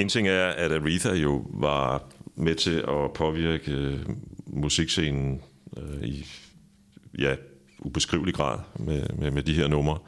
[0.08, 2.02] En ting er, at Aretha jo var
[2.36, 4.00] med til at påvirke øh,
[4.46, 5.40] musikscenen
[5.76, 6.26] øh, i
[7.18, 7.34] ja,
[7.78, 9.98] ubeskrivelig grad med, med, med de her numre.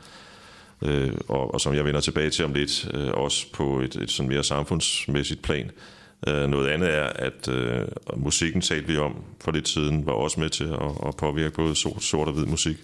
[0.82, 4.10] Øh, og, og som jeg vender tilbage til om lidt, øh, også på et, et
[4.10, 5.70] sådan mere samfundsmæssigt plan.
[6.28, 10.40] Øh, noget andet er, at øh, musikken talte vi om for lidt siden, var også
[10.40, 12.76] med til at, at påvirke både sort, sort og hvid musik.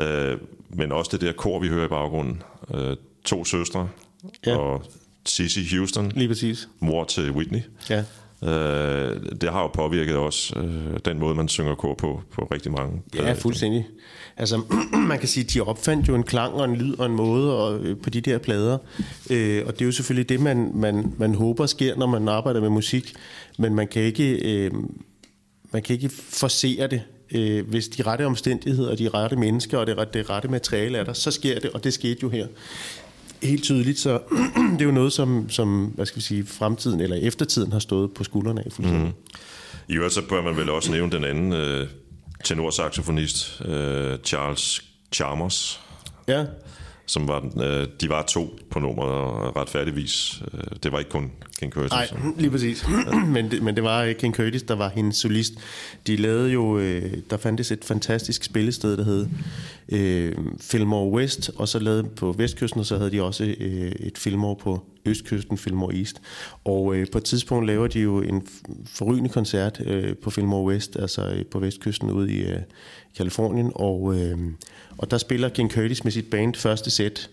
[0.00, 0.38] Øh,
[0.68, 2.42] men også det der kor, vi hører i baggrunden.
[2.74, 3.88] Øh, to søstre
[4.46, 4.56] Ja.
[4.56, 4.86] og
[5.26, 6.68] Sissy Houston, Lige præcis.
[6.80, 7.60] mor til Whitney.
[7.90, 8.04] Ja.
[8.44, 12.72] Øh, det har jo påvirket også øh, den måde, man synger kor på, på rigtig
[12.72, 13.02] mange.
[13.14, 13.86] Ja, fuldstændig.
[14.36, 14.62] Altså,
[15.10, 17.58] man kan sige, at de opfandt jo en klang og en lyd og en måde
[17.58, 18.78] og, øh, på de der plader.
[19.30, 22.60] Øh, og det er jo selvfølgelig det, man, man, man håber sker, når man arbejder
[22.60, 23.14] med musik.
[23.58, 24.70] Men man kan ikke, øh,
[25.72, 27.02] man kan ikke forsere det.
[27.34, 31.12] Øh, hvis de rette omstændigheder, de rette mennesker og det, det rette materiale er der,
[31.12, 32.46] så sker det, og det skete jo her.
[33.44, 34.20] Helt tydeligt, så
[34.72, 38.14] det er jo noget, som, som hvad skal vi sige, fremtiden eller eftertiden har stået
[38.14, 39.06] på skuldrene af fuldstændig.
[39.06, 39.12] Mm.
[39.88, 41.88] I øvrigt så bør man vel også nævne den anden øh,
[42.44, 45.80] tenorsaxofonist, øh, Charles Chalmers,
[46.28, 46.44] Ja,
[47.06, 51.32] som var, øh, de var to på nummeret, og retfærdigvis, øh, det var ikke kun
[51.58, 51.92] King Curtis.
[51.92, 52.86] Nej, lige præcis.
[53.34, 55.52] men, det, men det var øh, King Curtis, der var hendes solist.
[56.06, 59.26] De lavede jo, øh, der fandtes et fantastisk spillested, der hed
[59.88, 64.18] øh, Fillmore West, og så lavede på vestkysten, og så havde de også øh, et
[64.18, 66.22] Fillmore på østkysten, Fillmore East.
[66.64, 68.46] Og øh, på et tidspunkt laver de jo en
[68.86, 72.58] forrygende koncert øh, på Fillmore West, altså øh, på vestkysten ude i øh,
[73.16, 74.38] Kalifornien, og, øh,
[74.98, 77.30] og der spiller King Curtis med sit band første sæt,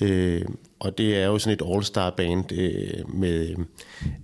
[0.00, 0.44] Øh,
[0.80, 3.56] og det er jo sådan et all-star band øh, med,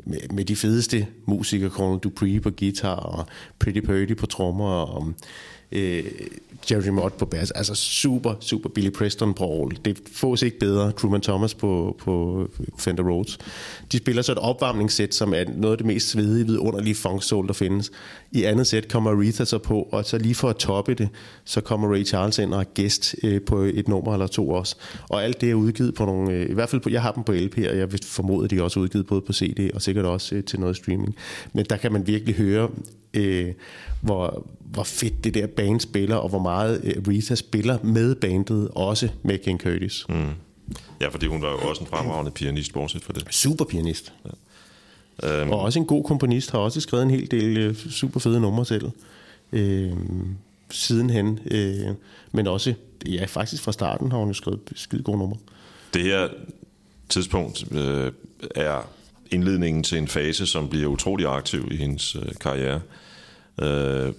[0.05, 3.27] med, med de fedeste musikere, Colin Dupree på guitar og
[3.59, 5.13] Pretty Purdy på trommer og
[5.73, 6.05] øh,
[6.71, 7.51] Jerry Mott på bass.
[7.51, 9.79] Altså super, super Billy Preston på all.
[9.85, 10.93] Det fås ikke bedre.
[10.93, 12.47] Truman Thomas på, på
[12.79, 13.39] Fender Rhodes.
[13.93, 17.47] De spiller så et opvarmningssæt, som er noget af det mest svedige, vidunderlige funk soul,
[17.47, 17.91] der findes.
[18.33, 21.09] I andet sæt kommer Aretha så på, og så lige for at toppe det,
[21.45, 24.77] så kommer Ray Charles ind og er gæst øh, på et nummer eller to også.
[25.09, 27.25] Og alt det er udgivet på nogle, øh, i hvert fald på, jeg har dem
[27.25, 29.83] på LP, og jeg vil formode, at de er også udgivet både på CD og
[29.83, 31.17] sikkert også øh, til noget streaming.
[31.53, 32.69] Men der kan man virkelig høre,
[33.15, 33.53] øh,
[34.01, 38.69] hvor, hvor fedt det der band spiller, og hvor meget øh, Aretha spiller med bandet,
[38.75, 40.07] også med King Curtis.
[40.09, 40.31] Mm.
[41.01, 43.25] Ja, fordi hun var jo også en fremragende pianist, bortset fra det.
[43.31, 44.13] Super pianist.
[45.23, 45.41] Ja.
[45.41, 48.41] Øhm, Og også en god komponist, har også skrevet en hel del øh, super fede
[48.41, 48.91] numre selv.
[49.53, 49.93] Øh,
[50.71, 51.39] sidenhen.
[51.51, 51.87] Øh,
[52.33, 52.75] men også,
[53.07, 55.39] ja faktisk fra starten har hun jo skrevet skide gode numre.
[55.95, 56.29] Det her
[57.09, 58.13] tidspunkt øh,
[58.55, 58.89] er
[59.31, 62.81] indledningen til en fase, som bliver utrolig aktiv i hendes øh, karriere.
[63.63, 64.13] Øh,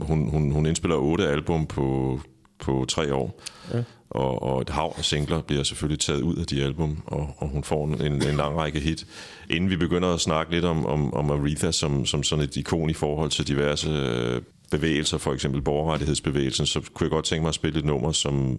[0.00, 2.20] hun, hun, hun indspiller otte album på,
[2.58, 3.40] på tre år,
[3.74, 3.82] ja.
[4.10, 7.48] og, og et hav af singler bliver selvfølgelig taget ud af de album, og, og
[7.48, 9.06] hun får en, en lang række hit.
[9.50, 12.90] Inden vi begynder at snakke lidt om, om, om Aretha som, som sådan et ikon
[12.90, 17.48] i forhold til diverse øh, bevægelser, for eksempel borgerrettighedsbevægelsen, så kunne jeg godt tænke mig
[17.48, 18.58] at spille et nummer, som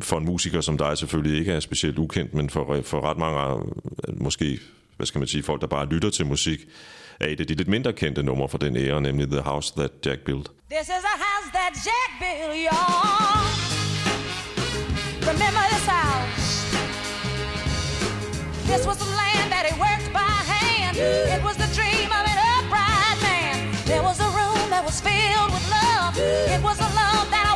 [0.00, 3.66] for en musiker som dig selvfølgelig ikke er specielt ukendt, men for, for ret mange,
[4.08, 4.58] øh, måske,
[4.96, 6.60] hvad skal man sige, folk, der bare lytter til musik,
[7.20, 9.92] er et af de lidt mindre kendte numre fra den ære, nemlig The House That
[10.06, 10.48] Jack Built.
[10.70, 13.48] This is a house that Jack built, y'all.
[15.30, 16.48] Remember this house?
[18.70, 20.94] This was the land that he worked by hand.
[21.34, 23.56] It was the dream of an upright man.
[23.90, 26.12] There was a room that was filled with love.
[26.54, 27.54] It was a love that I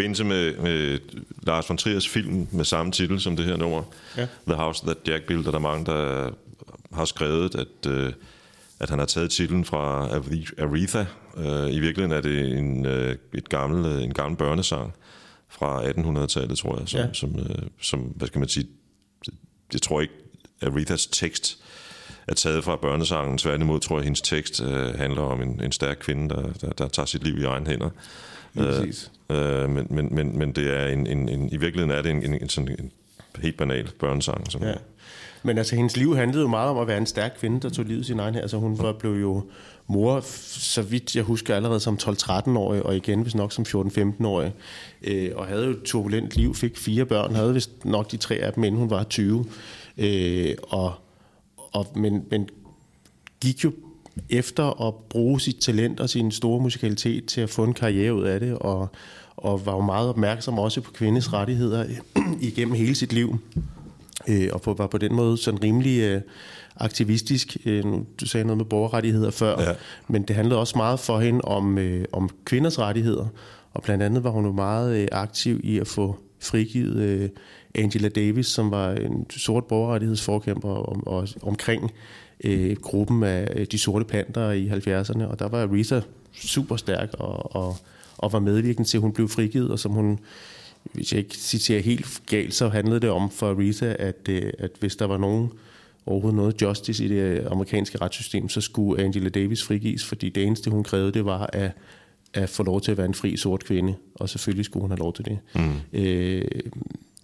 [0.00, 0.98] forbindelse med, med
[1.42, 3.82] Lars von Triers film med samme titel som det her nummer,
[4.16, 4.26] Ja.
[4.46, 6.30] The House That Jack Built, er der mange, der
[6.92, 8.12] har skrevet, at, øh,
[8.80, 11.04] at han har taget titlen fra Are- Aretha.
[11.36, 14.92] Øh, I virkeligheden er det en, øh, et gammel, øh, en gammel børnesang
[15.48, 17.06] fra 1800-tallet, tror jeg, som, Ja.
[17.12, 18.66] som, øh, som, hvad skal man sige,
[19.72, 20.14] jeg tror ikke,
[20.62, 21.58] Arethas tekst
[22.28, 23.38] er taget fra børnesangen.
[23.38, 26.70] Tværtimod tror jeg, at hendes tekst øh, handler om en, en stærk kvinde, der, der,
[26.72, 27.90] der tager sit liv i egen hænder.
[28.56, 29.10] Præcis.
[29.30, 32.22] Øh, men, men, men, men det er en, en, en, i virkeligheden er det en,
[32.22, 32.92] en, en, sådan en
[33.42, 34.50] helt banal børnesang.
[34.50, 34.74] Som, Ja.
[35.42, 37.84] Men altså, hendes liv handlede jo meget om at være en stærk kvinde, der tog
[37.84, 38.40] livet sin egen her.
[38.40, 39.42] Altså, hun var, blev jo
[39.86, 44.52] mor, så vidt jeg husker, allerede som 12-13-årig, og igen hvis nok som 14-15-årig.
[45.02, 48.34] Øh, og havde jo et turbulent liv, fik fire børn, havde vist nok de tre
[48.34, 49.44] af dem, inden hun var 20.
[49.98, 50.92] Øh, og,
[51.72, 52.48] og, men, men
[53.40, 53.72] gik jo
[54.28, 58.24] efter at bruge sit talent og sin store musikalitet til at få en karriere ud
[58.24, 58.88] af det, og,
[59.36, 61.84] og var jo meget opmærksom også på kvindes rettigheder
[62.40, 63.38] igennem hele sit liv.
[64.28, 66.20] Øh, og på, var på den måde sådan rimelig øh,
[66.76, 67.56] aktivistisk.
[67.64, 69.72] Øh, nu, du sagde noget med borgerrettigheder før, Ja.
[70.08, 73.26] men det handlede også meget for hende om, øh, om kvinders rettigheder.
[73.74, 77.28] Og blandt andet var hun jo meget øh, aktiv i at få frigivet øh,
[77.74, 81.90] Angela Davis, som var en sort borgerrettighedsforkæmper om, og, omkring
[82.44, 85.24] øh, gruppen af øh, de sorte panter i 70'erne.
[85.24, 86.00] Og der var Aretha
[86.32, 87.76] super stærk og, og,
[88.18, 90.18] og var medvirkende til, at hun blev frigivet, og som hun
[90.92, 94.70] hvis jeg ikke citerer helt galt, så handlede det om for Aretha, at, øh, at
[94.80, 95.50] hvis der var nogen
[96.06, 100.70] overhovedet noget justice i det amerikanske retssystem, så skulle Angela Davis frigives, fordi det eneste,
[100.70, 101.70] hun krævede, det var at,
[102.34, 104.98] at få lov til at være en fri sort kvinde, og selvfølgelig skulle hun have
[104.98, 105.38] lov til det.
[105.54, 105.98] Mm.
[105.98, 106.44] Øh,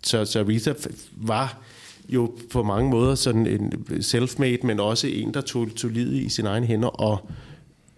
[0.03, 1.63] så, så f- var
[2.09, 6.29] jo på mange måder sådan en selfmade, men også en, der tog, tog livet i
[6.29, 7.31] sine egne hænder, og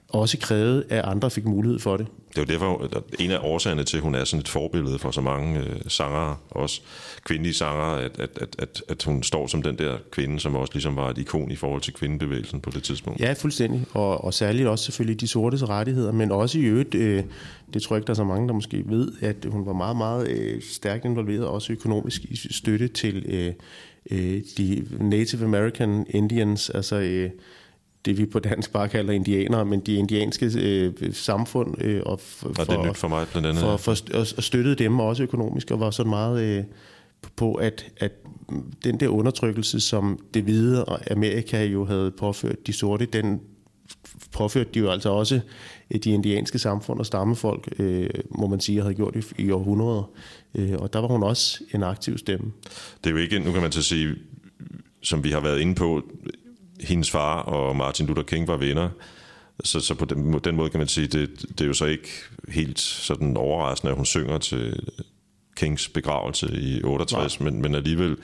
[0.09, 2.06] også krævede, at andre fik mulighed for det.
[2.28, 4.98] Det er jo derfor, at en af årsagerne til, at hun er sådan et forbillede
[4.98, 6.80] for så mange øh, sangere, også
[7.24, 10.72] kvindelige sangere, at, at, at, at, at hun står som den der kvinde, som også
[10.72, 13.20] ligesom var et ikon i forhold til kvindebevægelsen på det tidspunkt.
[13.20, 13.84] Ja, fuldstændig.
[13.92, 17.24] Og, og særligt også selvfølgelig de sortes rettigheder, men også i øvrigt, øh,
[17.74, 19.96] det tror jeg ikke, der er så mange, der måske ved, at hun var meget,
[19.96, 23.52] meget øh, stærkt involveret, også økonomisk i støtte til øh,
[24.11, 27.30] øh, de Native American Indians, altså øh,
[28.09, 31.82] det vi på dansk bare kalder indianere, men de indianske øh, samfund.
[31.82, 33.61] Øh, og, for, Og det er nyt for mig, blandt andet.
[33.61, 36.64] For, for, og, støttede dem også økonomisk, og var sådan meget øh,
[37.36, 38.12] på, at, at
[38.84, 43.40] den der undertrykkelse, som det hvide Amerika jo havde påført de sorte, den
[44.32, 45.40] påførte de jo altså også
[45.90, 50.11] øh, de indianske samfund og stammefolk, øh, må man sige, havde gjort i, i århundreder.
[50.54, 52.52] Øh, og der var hun også en aktiv stemme.
[53.04, 54.14] Det er jo ikke, nu kan man så sige,
[55.02, 56.02] som vi har været inde på,
[56.81, 58.89] hendes far og Martin Luther King var venner,
[59.64, 62.09] så, så på den, den måde kan man sige, det, det er jo så ikke
[62.49, 64.81] helt sådan overraskende, at hun synger til
[65.57, 68.16] Kings begravelse i 68, men, men alligevel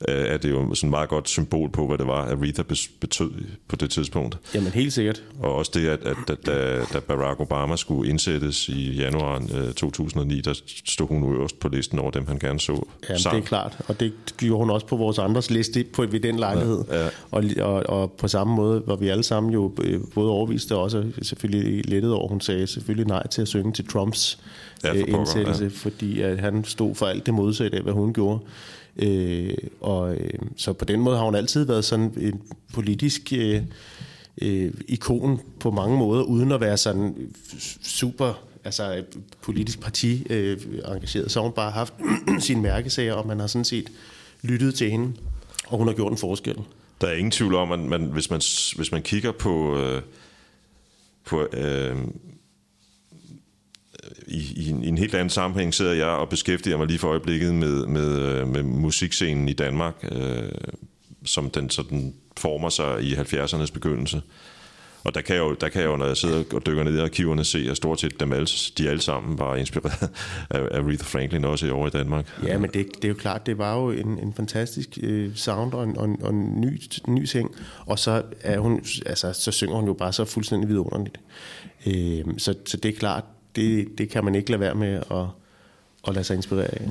[0.00, 2.62] er det jo sådan et meget godt symbol på, hvad det var, Aretha
[3.00, 3.30] betød
[3.68, 4.38] på det tidspunkt.
[4.54, 5.22] Jamen helt sikkert.
[5.42, 9.72] Og også det, at, at, at da, da Barack Obama skulle indsættes i januar øh,
[9.72, 13.36] 2009, der stod hun øverst på listen over dem, han gerne så Jamen, sang.
[13.36, 16.38] det er klart, og det gjorde hun også på vores andres liste på, ved den
[16.38, 16.84] lejlighed.
[16.90, 17.08] Ja, ja.
[17.30, 20.82] Og, og, og på samme måde var vi alle sammen jo øh, både overviste og
[20.82, 24.38] også selvfølgelig lettet over, hun sagde selvfølgelig nej til at synge til Trumps
[24.84, 25.70] Ja, for øh, pokker, indsættelse, ja.
[25.74, 28.40] fordi at han stod for alt det modsatte af, hvad hun gjorde.
[28.98, 32.42] Øh, og øh, så på den måde har hun altid været sådan en
[32.74, 33.62] politisk øh,
[34.42, 37.32] øh, ikon på mange måder, uden at være sådan
[37.82, 39.04] super altså
[39.42, 41.30] politisk parti øh, engageret.
[41.30, 41.94] Så har hun bare haft
[42.38, 43.92] sine mærkesager, og man har sådan set
[44.42, 45.12] lyttet til hende,
[45.66, 46.56] og hun har gjort en forskel.
[47.00, 48.40] Der er ingen tvivl om, at man, hvis, man,
[48.76, 50.02] hvis man kigger på, øh,
[51.24, 51.96] på øh,
[54.26, 57.08] i, i, en, i en helt anden sammenhæng sidder jeg og beskæftiger mig lige for
[57.08, 60.48] øjeblikket med, med, øh, med musikscenen i Danmark, øh,
[61.24, 64.22] som den sådan former sig i 70'ernes begyndelse.
[65.06, 66.98] Og der kan, jeg jo, der kan jeg jo, når jeg sidder og dykker ned
[66.98, 68.46] i arkiverne, se, at stort set dem alle,
[68.78, 70.02] de alle sammen var inspireret
[70.50, 72.26] af, Aretha Franklin, også i år i Danmark.
[72.46, 75.72] Ja, men det, det er jo klart, det var jo en, en fantastisk øh, sound
[75.72, 77.54] og en, og en, og en ny, ny ting.
[77.86, 81.20] Og så, er hun, altså, så synger hun jo bare så fuldstændig vidunderligt.
[81.86, 83.24] Øh, så, så det er klart,
[83.56, 85.26] det, det kan man ikke lade være med at,
[86.08, 86.88] at lade sig inspirere af.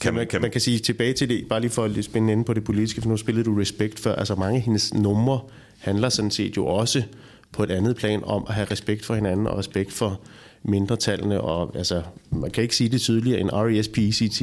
[0.00, 2.44] Kan man, kan man kan sige tilbage til det, bare lige for at spænde inde
[2.44, 4.14] på det politiske, for nu spillede du Respect før.
[4.14, 5.40] Altså mange af hendes numre
[5.78, 7.02] handler sådan set jo også
[7.52, 10.20] på et andet plan om at have respekt for hinanden og respekt for
[10.62, 11.40] mindretallene.
[11.40, 14.42] Og altså, man kan ikke sige det tydeligere end R.E.S.P.E.C.T.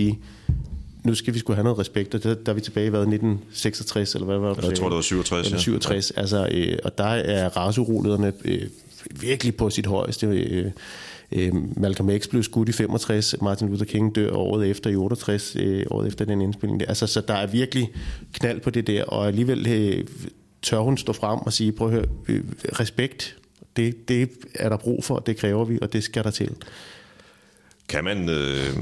[1.04, 3.00] Nu skal vi skulle have noget respekt, og der, der er vi tilbage i hvad,
[3.00, 4.64] 1966, eller hvad var det?
[4.64, 5.62] Jeg tror, det var 67, Eller ja.
[5.62, 8.62] 67, altså, øh, og der er raceurolighederne øh,
[9.22, 10.28] virkelig på sit højeste.
[10.28, 10.72] Øh,
[11.36, 15.56] Øh, Malcolm X blev skudt i 65, Martin Luther King dør året efter i 68,
[15.56, 16.80] øh, året efter den indspilning.
[16.80, 16.86] Der.
[16.86, 17.94] Altså, så der er virkelig
[18.34, 20.08] knald på det der, og alligevel øh,
[20.62, 22.44] tør hun stå frem og sige, prøv at høre, øh,
[22.80, 23.38] respekt,
[23.76, 26.52] det, det er der brug for, det kræver vi, og det skal der til.
[27.90, 28.76] Kan man, øh,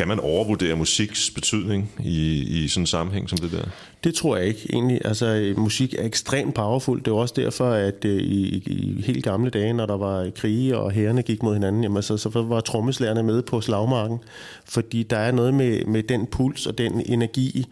[0.00, 3.64] kan man overvurdere musiks betydning i, i sådan en sammenhæng som det der?
[4.04, 5.00] Det tror jeg ikke egentlig.
[5.04, 6.98] Altså, øh, musik er ekstremt powerful.
[6.98, 10.78] Det er også derfor, at øh, i, i helt gamle dage, når der var krige
[10.78, 14.18] og herrene gik mod hinanden, jamen, så, så var trommeslagerne med på slagmarken.
[14.64, 17.66] Fordi der er noget med, med den puls og den energi,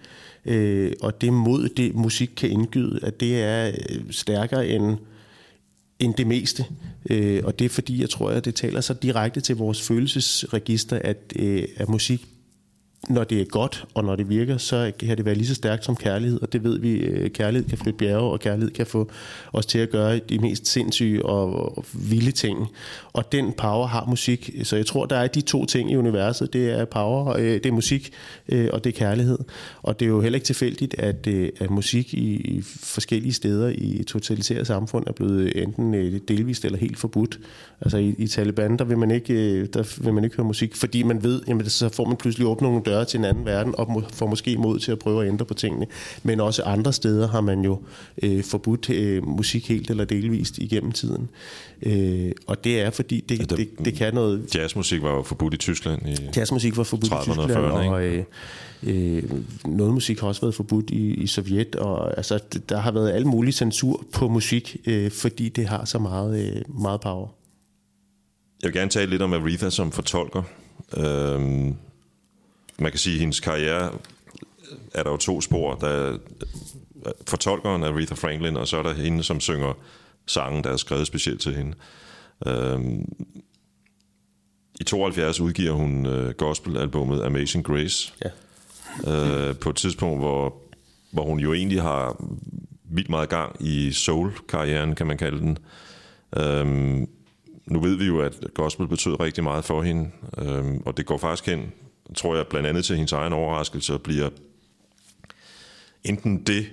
[0.45, 4.97] øh, og det mod, det musik kan indgyde, at det er øh, stærkere end,
[5.99, 6.64] end det meste.
[7.11, 10.99] Øh, og det er fordi, jeg tror, at det taler så direkte til vores følelsesregister,
[11.05, 12.26] at, øh, at musik
[13.09, 15.84] når det er godt, og når det virker, så kan det være lige så stærkt
[15.84, 19.11] som kærlighed, og det ved vi, øh, kærlighed kan flytte bjerge, og kærlighed kan få
[19.52, 22.68] os til at gøre de mest sindssyge og, vilde ting.
[23.12, 26.52] Og den power har musik, så jeg tror, der er de to ting i universet,
[26.52, 28.12] det er power, øh, det er musik,
[28.48, 29.38] øh, og det er kærlighed.
[29.82, 31.26] Og det er jo heller ikke tilfældigt, at,
[31.61, 37.38] at musik i, forskellige steder i totalitære samfund er blevet enten delvist eller helt forbudt.
[37.80, 41.02] Altså i, i Taliban, der vil, man ikke, der vil man ikke høre musik, fordi
[41.02, 44.05] man ved, jamen så får man pludselig åbnet nogle døre til en anden verden, og
[44.12, 45.86] får måske mod til at prøve at ændre på tingene.
[46.22, 47.80] Men også andre steder har man jo
[48.22, 51.28] øh, forbudt øh, musik helt eller delvist igennem tiden.
[51.82, 54.55] Øh, og det er fordi, det, det- det, det kan noget...
[54.55, 56.14] Jazzmusik var jo forbudt i Tyskland i...
[56.36, 58.24] Jazzmusik var forbudt i 30'erne og Tyskland, 40'erne, og øh,
[58.82, 59.22] øh,
[59.66, 62.38] noget musik har også været forbudt i, i Sovjet, og altså,
[62.68, 66.80] der har været al mulig censur på musik, øh, fordi det har så meget, øh,
[66.80, 67.28] meget power.
[68.62, 70.42] Jeg vil gerne tale lidt om Aretha som fortolker.
[70.96, 71.74] Øhm,
[72.79, 73.93] man kan sige, at hendes karriere
[74.95, 75.74] er der jo to spor.
[75.74, 76.18] Der er
[77.26, 79.72] fortolkeren Aretha Franklin, og så er der hende, som synger
[80.26, 81.74] sange, der er skrevet specielt til hende.
[82.47, 83.05] Øhm,
[84.81, 88.12] I 72 udgiver hun øh, gospelalbummet Amazing Grace.
[88.24, 88.31] Ja.
[89.07, 90.55] øh, på et tidspunkt, hvor,
[91.11, 92.24] hvor hun jo egentlig har
[92.91, 95.59] vildt meget gang i soul-karrieren, kan man kalde den.
[96.37, 97.09] Øhm,
[97.66, 101.18] nu ved vi jo, at gospel betød rigtig meget for hende, øhm, og det går
[101.18, 101.72] faktisk hen,
[102.16, 104.28] tror jeg, blandt andet til hendes egen overraskelse, bliver
[106.04, 106.66] enten det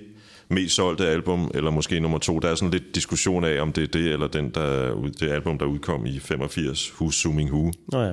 [0.48, 2.38] mest solgte album, eller måske nummer to.
[2.38, 5.58] Der er sådan lidt diskussion af, om det er det, eller den, der, det album,
[5.58, 8.12] der udkom i 85, Who's Zooming Who, Nå ja.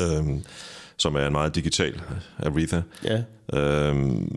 [0.00, 0.42] øhm,
[0.96, 2.00] som er en meget digital
[2.38, 2.80] Aretha.
[3.04, 3.22] Ja.
[3.58, 4.28] Øhm,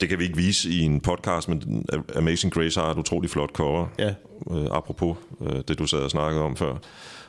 [0.00, 1.86] det kan vi ikke vise i en podcast, men
[2.16, 3.86] Amazing Grace har et utroligt flot cover.
[3.98, 4.14] Ja.
[4.50, 6.76] Øh, apropos øh, det, du sad og snakkede om før.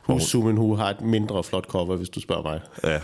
[0.06, 2.60] Hvor Hus Sumen Hu har et mindre flot cover, hvis du spørger mig.
[2.84, 2.90] Ja.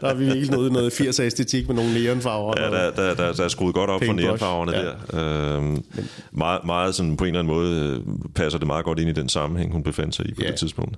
[0.00, 2.54] der har vi virkelig noget, noget 80'er æstetik med nogle neonfarver.
[2.56, 4.84] Ja, der, der, der, der er skruet godt op for nærefarverne ja.
[4.84, 5.56] der.
[5.56, 5.84] Øhm,
[6.32, 9.12] meget, meget sådan, på en eller anden måde øh, passer det meget godt ind i
[9.12, 10.48] den sammenhæng, hun befandt sig i på Ja.
[10.50, 10.96] det tidspunkt.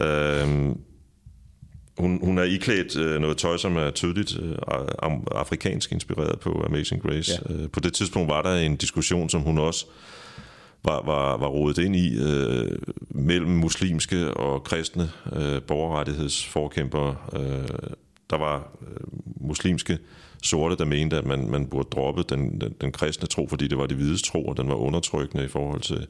[0.00, 0.78] Øhm,
[1.98, 4.56] hun, hun er iklædt øh, noget tøj, som er tydeligt øh,
[5.30, 7.32] afrikansk inspireret på Amazing Grace.
[7.48, 7.54] Ja.
[7.54, 9.86] Øh, på det tidspunkt var der en diskussion, som hun også
[10.84, 12.78] var, var, var rodet ind i øh,
[13.10, 17.16] mellem muslimske og kristne øh, borgerrettighedsforkæmpere.
[17.32, 17.68] Øh,
[18.30, 18.96] der var øh,
[19.40, 19.98] muslimske
[20.42, 23.78] sorte, der mente, at man, man burde droppe den, den, den kristne tro, fordi det
[23.78, 26.06] var de hvides tro, og den var undertrykkende i forhold til,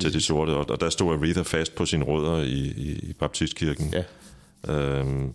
[0.00, 0.50] til de sorte.
[0.50, 3.94] Og, og der stod Aretha fast på sine rødder i, i, i baptistkirken.
[3.94, 4.04] Ja.
[4.74, 5.32] Øhm,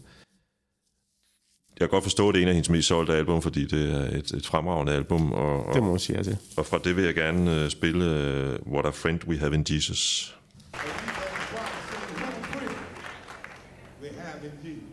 [1.80, 3.96] jeg kan godt forstå, at det er en af hendes mest solgte album, fordi det
[3.96, 6.38] er et, et fremragende album, og, og, Det må man sige til.
[6.58, 8.06] og fra det vil jeg gerne uh, spille
[8.66, 10.34] uh, What a Friend We Have in Jesus.
[14.02, 14.84] we have in Jesus.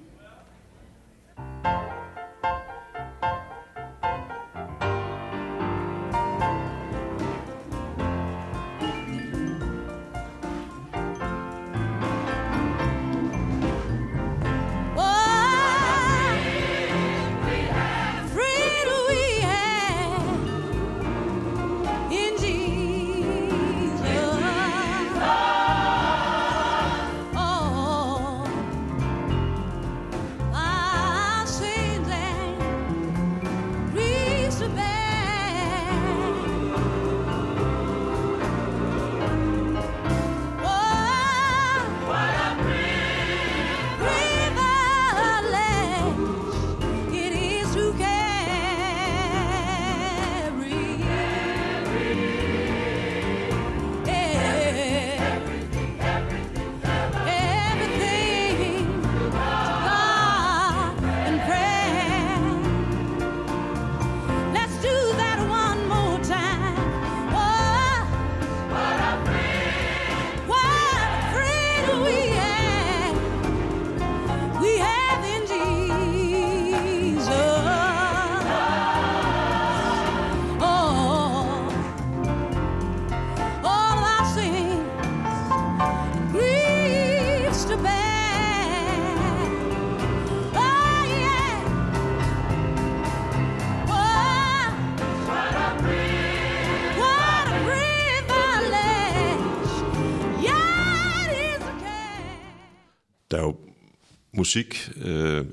[104.45, 105.45] Musik, øh,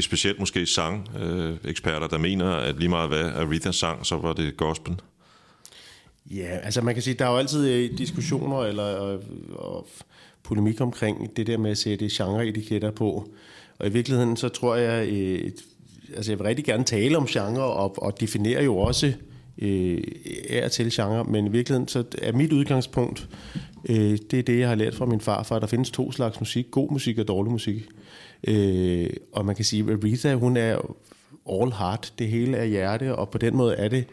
[0.00, 4.32] specielt måske sang, øh, eksperter, der mener, at lige meget hvad Aretha sang, så var
[4.32, 4.94] det gospel.
[6.30, 9.22] Ja, altså man kan sige, der er jo altid øh, diskussioner eller og,
[9.52, 9.88] og
[10.42, 13.28] polemik omkring det der med at sætte genreetiketter på.
[13.78, 15.50] Og i virkeligheden, så tror jeg, øh,
[16.16, 19.12] altså jeg vil rigtig gerne tale om genre og, og definere jo også
[19.58, 20.02] øh,
[20.48, 23.28] er til genre, men i virkeligheden, så er mit udgangspunkt,
[23.88, 25.58] øh, det er det, jeg har lært fra min farfar.
[25.58, 27.86] Der findes to slags musik, god musik og dårlig musik.
[28.44, 30.96] Øh, og man kan sige, at Aretha, hun er
[31.50, 34.04] all heart, det hele er hjerte, og på den måde er det,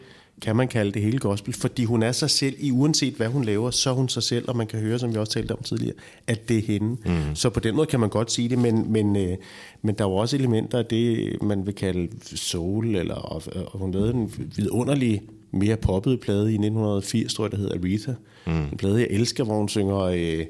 [0.42, 3.44] kan man kalde det hele gospel, fordi hun er sig selv, i uanset hvad hun
[3.44, 5.62] laver, så er hun sig selv, og man kan høre, som vi også talte om
[5.62, 5.96] tidligere,
[6.26, 6.96] at det er hende.
[7.04, 7.34] Mm.
[7.34, 9.36] Så på den måde kan man godt sige det, men, men, øh,
[9.82, 13.78] men der er jo også elementer af det, man vil kalde soul, eller, og, og
[13.78, 18.12] hun lavede en vidunderlig, mere poppet plade i 1980, tror jeg, der hedder Aretha.
[18.46, 18.52] Mm.
[18.52, 20.46] En plade, jeg elsker, hvor hun synger øh,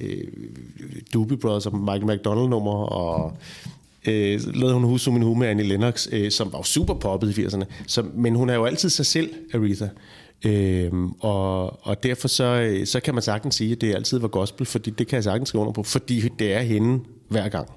[0.00, 0.24] øh,
[1.14, 3.36] Doobie Brothers og Michael McDonald-nummer, og
[4.08, 7.38] øh, lavede hun Hus Min Hu med Annie Lennox, øh, som var jo super poppet
[7.38, 7.64] i 80'erne.
[7.86, 9.86] Så, men hun er jo altid sig selv, Aretha.
[10.44, 14.28] Øhm, og, og derfor så, øh, så kan man sagtens sige, at det altid var
[14.28, 17.68] gospel, fordi det kan jeg sagtens skrive under på, fordi det er hende hver gang.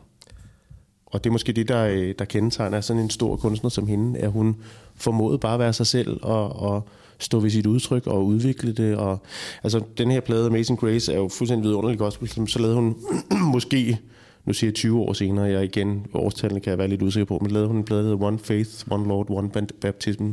[1.05, 4.19] Og det er måske det, der, øh, der kendetegner sådan en stor kunstner som hende,
[4.19, 4.55] at hun
[4.95, 6.87] formåede bare at være sig selv og, og
[7.21, 8.95] stå ved sit udtryk og udvikle det.
[8.95, 9.19] Og,
[9.63, 12.29] altså, den her plade, Amazing Grace, er jo fuldstændig vidunderlig gospel.
[12.29, 12.95] som Så lavede hun
[13.53, 13.99] måske,
[14.45, 17.39] nu siger jeg 20 år senere, jeg igen, årstallene kan jeg være lidt usikker på,
[17.41, 19.49] men lavede hun en plade, der hedder One Faith, One Lord, One
[19.81, 20.31] Baptism,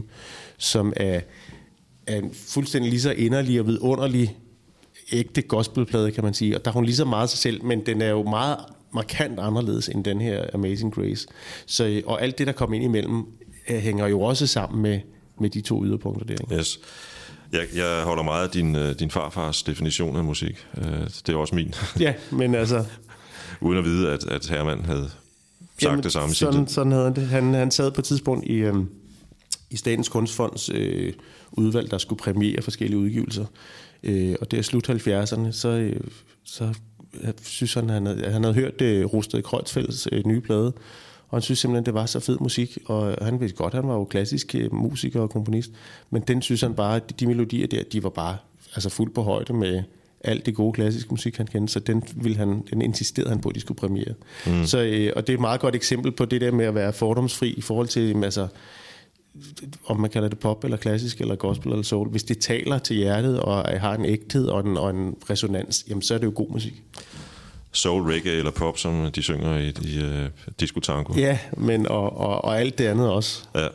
[0.59, 1.21] som er,
[2.07, 4.37] er en fuldstændig lige så inderlig og vidunderlig
[5.13, 6.57] ægte gospelplade, kan man sige.
[6.57, 8.59] Og der er hun lige så meget sig selv, men den er jo meget
[8.95, 11.29] markant anderledes end den her Amazing Grace.
[11.67, 13.25] Så, og alt det, der kom ind imellem,
[13.69, 15.01] øh, hænger jo også sammen med,
[15.41, 16.37] med de to yderpunkter der.
[16.43, 16.55] Ikke?
[16.55, 16.81] Yes.
[17.53, 20.67] Jeg, jeg holder meget af din, øh, din farfars definition af musik.
[20.79, 20.85] Øh,
[21.27, 21.75] Det er også min.
[22.01, 22.85] Ja, men altså...
[23.61, 25.11] Uden at vide, at, at Herman havde
[25.83, 27.27] sagt det samme sådan, sådan havde han det.
[27.27, 28.89] Han, han sad på et tidspunkt i, øhm,
[29.71, 31.13] i Statens Kunstfonds øh,
[31.53, 33.45] udvalg, der skulle præmiere forskellige udgivelser.
[34.03, 36.01] Øh, og det er slut 70'erne, så, øh,
[36.45, 36.75] så
[37.23, 40.73] jeg synes han, han havde, han havde hørt øh, Rusted Kreutzfelds øh, nye plade,
[41.29, 43.95] og han synes simpelthen, det var så fed musik, og han vidste godt, han var
[43.95, 45.71] jo klassisk øh, musiker og komponist,
[46.11, 48.37] men den synes han bare, de, de melodier der, de var bare
[48.75, 49.83] altså fuldt på højde med
[50.25, 53.49] alt det gode klassiske musik, han kendte, så den, ville han, den insisterede han på,
[53.49, 54.15] at de skulle premiere.
[54.47, 54.65] Mm.
[54.65, 56.93] Så, øh, og det er et meget godt eksempel på det der med at være
[56.93, 58.49] fordomsfri i forhold til, jamen, altså,
[59.87, 62.97] om man kalder det pop eller klassisk eller gospel eller soul, hvis det taler til
[62.97, 66.33] hjertet og har en ægthed og en, og en resonans, jamen så er det jo
[66.35, 66.83] god musik.
[67.73, 70.27] Soul, reggae eller pop, som de synger i, i uh,
[70.61, 71.15] Disco Tango.
[71.17, 73.45] Ja, men og, og, og alt det andet også.
[73.55, 73.69] Ja.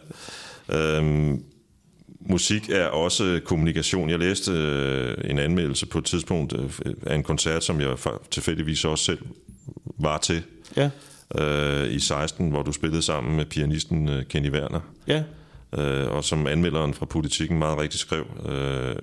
[0.69, 1.43] Øhm,
[2.19, 4.09] musik er også kommunikation.
[4.09, 6.69] Jeg læste øh, en anmeldelse på et tidspunkt øh,
[7.05, 7.97] af en koncert, som jeg
[8.31, 9.19] tilfældigvis også selv
[9.97, 10.43] var til
[10.77, 10.89] Ja,
[11.39, 14.79] øh, i 16, hvor du spillede sammen med pianisten øh, Kenny Werner.
[15.07, 15.23] ja,
[15.77, 18.95] Øh, og som anmelderen fra Politikken meget rigtigt skrev, øh,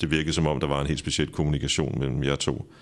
[0.00, 2.72] det virkede som om, der var en helt speciel kommunikation mellem jer to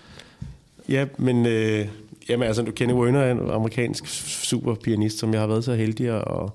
[0.89, 1.87] ja men øh,
[2.29, 4.05] jamen, altså, Kenny Werner er en amerikansk
[4.49, 6.49] superpianist, som jeg har været så heldig at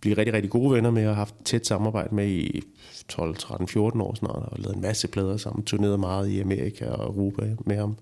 [0.00, 2.62] blive rigtig, rigtig gode venner med og haft tæt samarbejde med i
[3.08, 6.86] 12, 13, 14 år snart, og lavet en masse plader sammen, turneret meget i Amerika
[6.86, 7.96] og Europa med ham.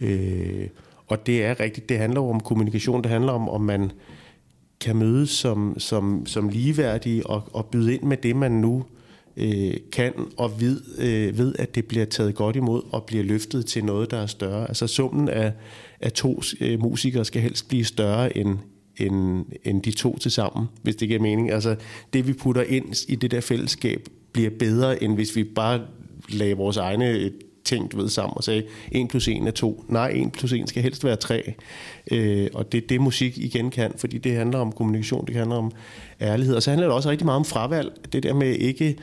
[0.00, 0.68] Øh,
[1.06, 3.90] og det er rigtigt, det handler jo om kommunikation, det handler om, om man
[4.80, 8.84] kan mødes som, som, som ligeværdige og, og byde ind med det, man nu
[9.36, 13.66] øh, kan, og ved, øh, ved, at det bliver taget godt imod og bliver løftet
[13.66, 14.68] til noget, der er større.
[14.68, 15.52] Altså summen af,
[16.00, 18.58] af to øh, musikere skal helst blive større end,
[18.96, 21.50] end, end de to til sammen, hvis det giver mening.
[21.50, 21.76] Altså
[22.12, 25.80] det, vi putter ind i det der fællesskab, bliver bedre, end hvis vi bare
[26.28, 27.30] lagde vores egne
[27.66, 28.62] tænkt ved, sammen og sagde,
[28.92, 29.84] 1 plus 1 er 2.
[29.88, 31.54] Nej, 1 plus 1 skal helst være 3.
[32.10, 35.56] Øh, og det er det, musik igen kan, fordi det handler om kommunikation, det handler
[35.56, 35.72] om
[36.20, 36.54] ærlighed.
[36.54, 37.92] Og så handler det også rigtig meget om fravalg.
[38.12, 38.96] Det der med ikke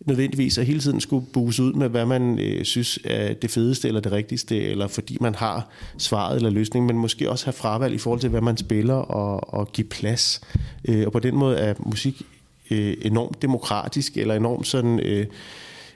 [0.00, 3.88] nødvendigvis at hele tiden skulle buse ud med, hvad man øh, synes er det fedeste
[3.88, 7.94] eller det rigtigste, eller fordi man har svaret eller løsningen, men måske også have fravalg
[7.94, 10.40] i forhold til, hvad man spiller og, og give plads.
[10.88, 12.22] Øh, og på den måde er musik
[12.70, 15.00] øh, enormt demokratisk, eller enormt sådan...
[15.00, 15.26] Øh,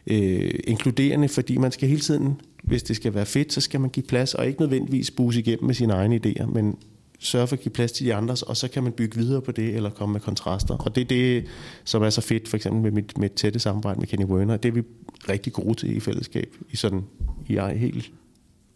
[0.07, 3.91] øh, inkluderende, fordi man skal hele tiden, hvis det skal være fedt, så skal man
[3.91, 6.77] give plads, og ikke nødvendigvis buse igennem med sine egne idéer, men
[7.19, 9.53] sørge for at give plads til de andres, og så kan man bygge videre på
[9.53, 10.75] det, eller komme med kontraster.
[10.75, 11.47] Og det er det,
[11.85, 14.57] som er så fedt, for eksempel med mit med tætte samarbejde med Kenny Werner.
[14.57, 14.83] Det er vi
[15.29, 17.05] rigtig gode til i fællesskab, i sådan
[17.49, 18.11] i ej helt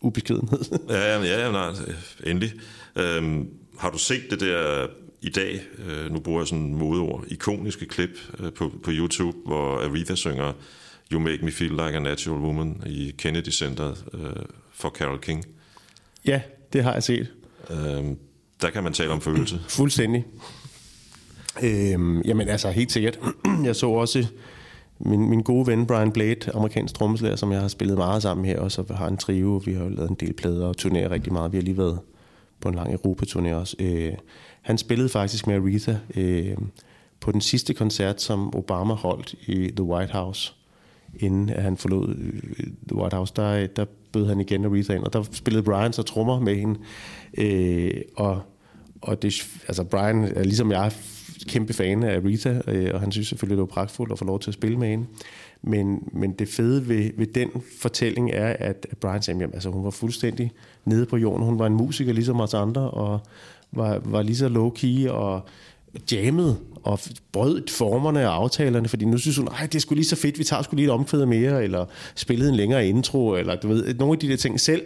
[0.00, 0.58] ubeskedenhed.
[0.88, 1.70] Ja, ja, ja, nej,
[2.26, 2.52] endelig.
[2.96, 3.48] Øhm,
[3.78, 4.86] har du set det der
[5.22, 8.10] i dag, øh, nu bruger jeg sådan modeord, ikoniske klip
[8.40, 10.52] øh, på, på YouTube, hvor Aretha synger
[11.14, 14.20] You Make Me Feel Like a Natural Woman i Kennedy Centeret øh,
[14.72, 15.44] for Carol King.
[16.26, 16.40] ja,
[16.72, 17.32] det har jeg set.
[17.70, 18.18] Øhm,
[18.62, 19.60] der kan man tale om følelse.
[19.68, 20.24] Fuldstændig.
[21.62, 23.18] Øhm, jamen altså, helt sikkert.
[23.64, 24.26] Jeg så også
[24.98, 28.58] min, min gode ven Brian Blade, amerikansk trommeslager, som jeg har spillet meget sammen her,
[28.58, 29.62] og så har en trio.
[29.64, 31.52] Vi har jo lavet en del plader og turnerer rigtig meget.
[31.52, 32.00] Vi har lige været
[32.60, 33.76] på en lang Europaturné også.
[33.78, 34.12] Øh,
[34.62, 36.56] han spillede faktisk med Aretha øh,
[37.20, 40.54] på den sidste koncert, som Obama holdt i The White House,
[41.18, 42.14] inden at han forlod
[42.88, 43.32] The White House.
[43.36, 46.56] Der, øh, der bød han igen Aretha ind, og der spillede Brian så trommer med
[46.56, 46.78] hende.
[47.38, 48.42] Øh, og
[49.04, 50.92] og det, altså Brian er ligesom jeg
[51.48, 54.40] kæmpe fan af Rita, øh, og han synes selvfølgelig, det var pragtfuldt at få lov
[54.40, 55.06] til at spille med hende.
[55.62, 57.50] Men, men det fede ved, ved den
[57.80, 60.52] fortælling er, at at Brian sagde, jamen, altså, hun var fuldstændig
[60.84, 61.46] nede på jorden.
[61.46, 63.20] Hun var en musiker ligesom os andre, og
[63.72, 65.46] var, var lige så low-key og
[66.12, 67.00] jammet og
[67.32, 70.38] brød formerne og aftalerne, fordi nu synes hun, at det er sgu lige så fedt,
[70.38, 71.84] vi tager sgu lige et omkvæd mere, eller
[72.14, 74.82] spillede en længere intro, eller du ved, nogle af de der ting selv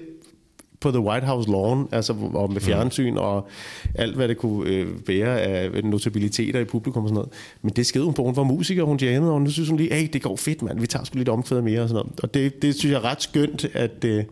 [0.81, 3.49] på The White House lawn, altså og med fjernsyn og
[3.95, 7.31] alt, hvad det kunne øh, bære af notabiliteter i publikum og sådan noget.
[7.63, 8.25] Men det skede hun på.
[8.25, 10.81] Hun var musiker, hun jammede, og nu synes hun lige, hey, det går fedt, mand.
[10.81, 12.21] Vi tager sgu lidt omkvæd mere og sådan noget.
[12.23, 14.05] Og det, det synes jeg er ret skønt, at...
[14.05, 14.25] Øh,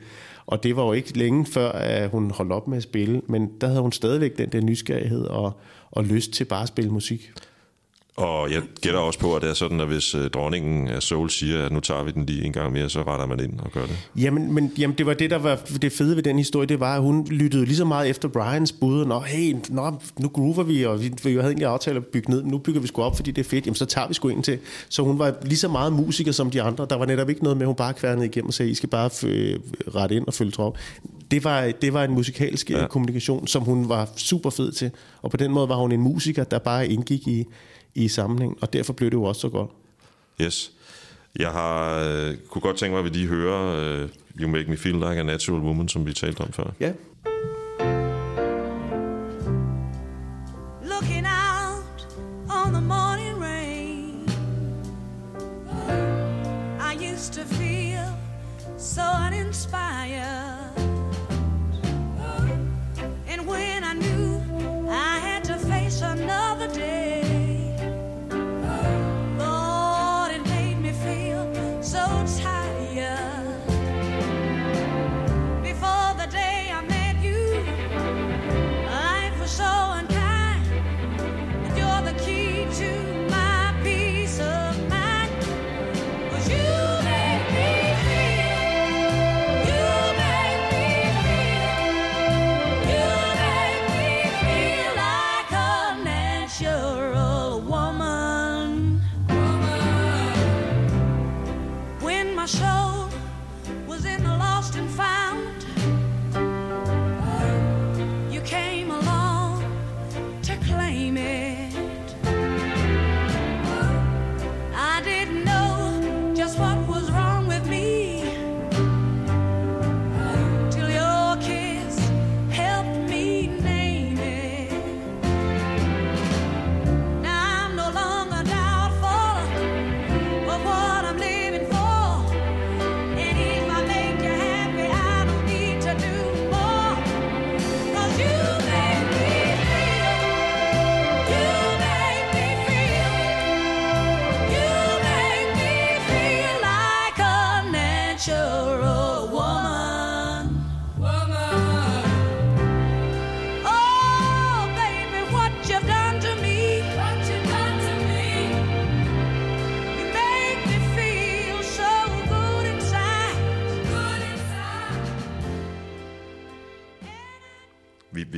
[0.46, 3.50] og det var jo ikke længe før, at hun holdt op med at spille, men
[3.60, 5.52] der havde hun stadigvæk den der nysgerrighed og,
[5.90, 7.32] og lyst til bare at spille musik.
[8.16, 11.30] Og jeg gætter også på, at det er sådan, at hvis øh, dronningen af Soul
[11.30, 13.70] siger, at nu tager vi den lige en gang mere, så retter man ind og
[13.72, 13.96] gør det.
[14.16, 16.96] Jamen, men, jamen, det var det, der var det fede ved den historie, det var,
[16.96, 20.62] at hun lyttede lige så meget efter Brians bud, og nå, hey, nå, nu groover
[20.62, 23.02] vi, og vi, vi havde egentlig aftalt at bygge ned, men nu bygger vi sgu
[23.02, 24.58] op, fordi det er fedt, jamen så tager vi sgu en til.
[24.88, 27.56] Så hun var lige så meget musiker som de andre, der var netop ikke noget
[27.56, 29.58] med, at hun bare kværnede igennem og sagde, I skal bare øh,
[29.94, 30.78] rette ind og følge trop.
[31.30, 32.86] Det var, det var en musikalsk ja.
[32.86, 34.90] kommunikation, som hun var super fed til,
[35.22, 37.46] og på den måde var hun en musiker, der bare indgik i,
[37.96, 39.70] i sammenhæng, og derfor blev det jo også så godt.
[40.40, 40.72] Yes.
[41.38, 44.08] Jeg har, øh, kunne godt tænke mig, at vi lige hører øh,
[44.40, 46.72] You Make Me Feel Like a Natural Woman, som vi talte om før.
[46.80, 46.92] Ja.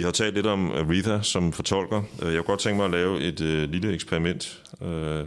[0.08, 2.02] Har talt lidt om Aretha som fortolker.
[2.22, 4.62] Øh, Jeg kunne godt tænke mig at lave et øh, lille eksperiment.
[4.82, 5.24] Øh,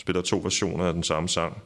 [0.00, 1.62] spiller to versioner af den samme sang.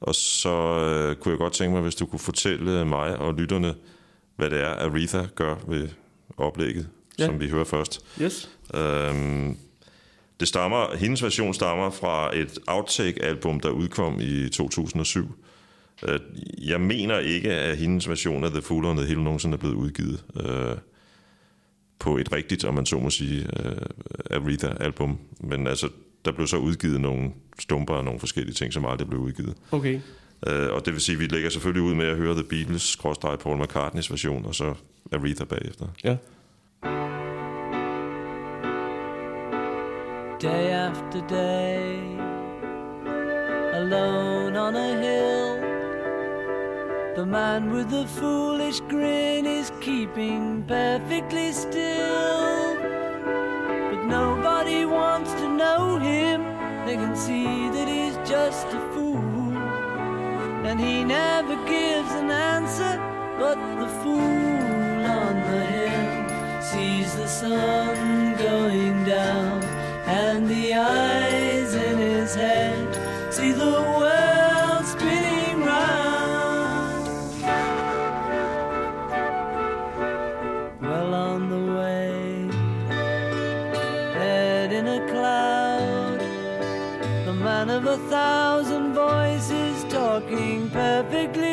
[0.00, 3.74] Og så øh, kunne jeg godt tænke mig, hvis du kunne fortælle mig og lytterne,
[4.36, 5.88] hvad det er, Aretha gør ved
[6.36, 7.26] oplægget, Ja.
[7.26, 8.04] som vi hører først.
[8.22, 8.50] Yes.
[8.74, 9.56] Øhm,
[10.40, 15.34] det stammer, hendes version stammer fra et outtake-album, der udkom i 2007.
[16.08, 16.20] Øh,
[16.58, 19.74] Jeg mener ikke, at hendes version af The Fool on the Hill nogensinde er blevet
[19.74, 20.76] udgivet øh,
[22.02, 23.76] på et rigtigt, om man så må sige, øh,
[24.30, 25.18] Aretha-album.
[25.40, 25.88] Men altså,
[26.24, 29.54] der blev så udgivet nogle stumper og nogle forskellige ting, som aldrig blev udgivet.
[29.70, 30.00] Okay.
[30.46, 32.96] Øh, og det vil sige, at vi lægger selvfølgelig ud med at høre The Beatles,
[33.22, 34.74] Paul McCartneys version, og så
[35.12, 35.86] Aretha bagefter.
[36.04, 36.16] Ja.
[40.42, 42.18] day after day,
[43.78, 45.51] alone on a hill,
[47.14, 52.76] The man with the foolish grin is keeping perfectly still.
[53.90, 56.42] But nobody wants to know him.
[56.86, 59.52] They can see that he's just a fool.
[60.64, 62.96] And he never gives an answer,
[63.38, 69.62] but the fool on the hill sees the sun going down,
[70.06, 72.88] and the eyes in his head
[73.30, 74.01] see the
[87.92, 91.51] a thousand voices talking perfectly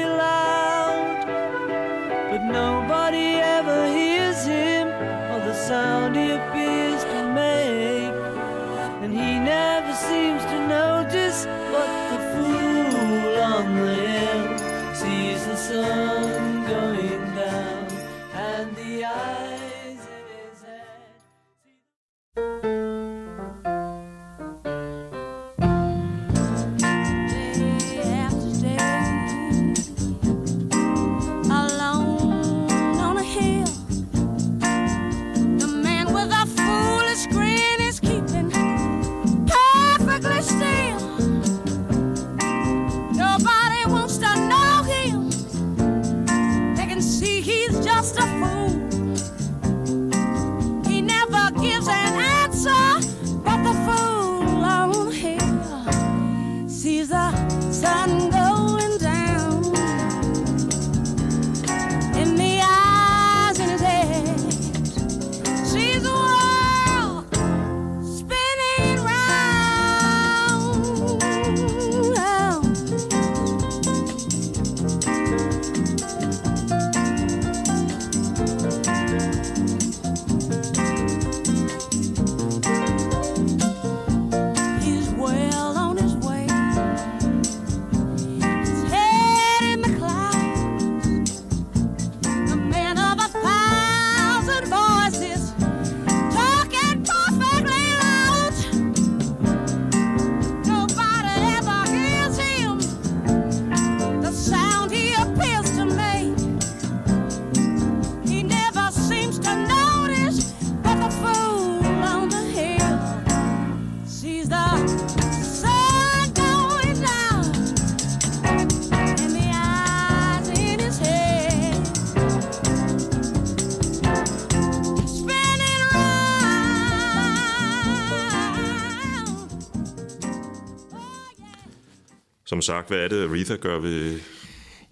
[132.70, 134.20] sagt, hvad er det, Aretha gør ved...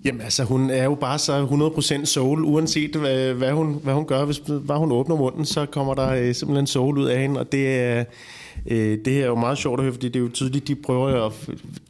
[0.06, 1.46] Jamen altså, hun er jo bare så
[2.02, 4.26] 100% soul, uanset hvad, hvad, hun, hvad hun gør.
[4.26, 7.52] Hvis hvad hun åbner munden, så kommer der øh, simpelthen soul ud af hende, og
[7.52, 8.04] det er,
[8.68, 10.76] øh, det her er jo meget sjovt at høre, fordi det er jo tydeligt, de
[10.76, 11.34] prøver at,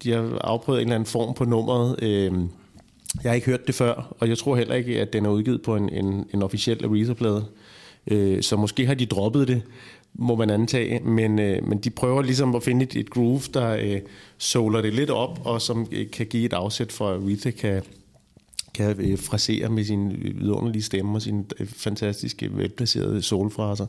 [0.04, 1.96] de har afprøvet en eller anden form på nummeret.
[2.02, 2.32] Øh,
[3.24, 5.62] jeg har ikke hørt det før, og jeg tror heller ikke, at den er udgivet
[5.62, 7.46] på en, en, en officiel Aretha-plade.
[8.08, 9.62] Øh, så måske har de droppet det,
[10.18, 13.70] må man antage, men, øh, men de prøver ligesom at finde et, et groove, der
[13.70, 14.00] øh,
[14.38, 17.82] soler det lidt op, og som øh, kan give et afsæt for, at Aretha kan,
[18.74, 23.86] kan øh, frasere med sin vidunderlige stemme og sine øh, fantastiske, velplacerede soulfraser.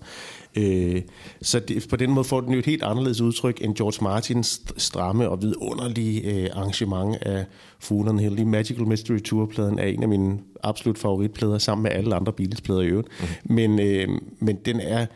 [0.57, 1.03] Øh,
[1.43, 4.63] så det, på den måde får den jo et helt anderledes udtryk end George Martins
[4.77, 7.45] stramme og vidunderlige øh, arrangement af
[7.91, 8.35] the Hill.
[8.35, 12.81] Lige Magical Mystery Tour-pladen er en af mine absolut favoritplader, sammen med alle andre Beatles-plader
[12.81, 13.09] i øvrigt.
[13.21, 13.55] Mm.
[13.55, 14.09] Men, øh,
[14.39, 15.07] men den er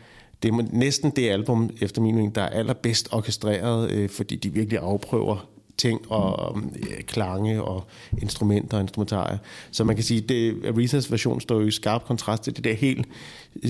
[0.43, 4.53] det er næsten det album, efter min mening, der er allerbedst orkestreret, øh, fordi de
[4.53, 7.83] virkelig afprøver ting og øh, klange og
[8.21, 9.37] instrumenter og instrumentarier.
[9.71, 12.73] Så man kan sige, at Arethas version står jo i skarp kontrast til det der
[12.73, 13.07] helt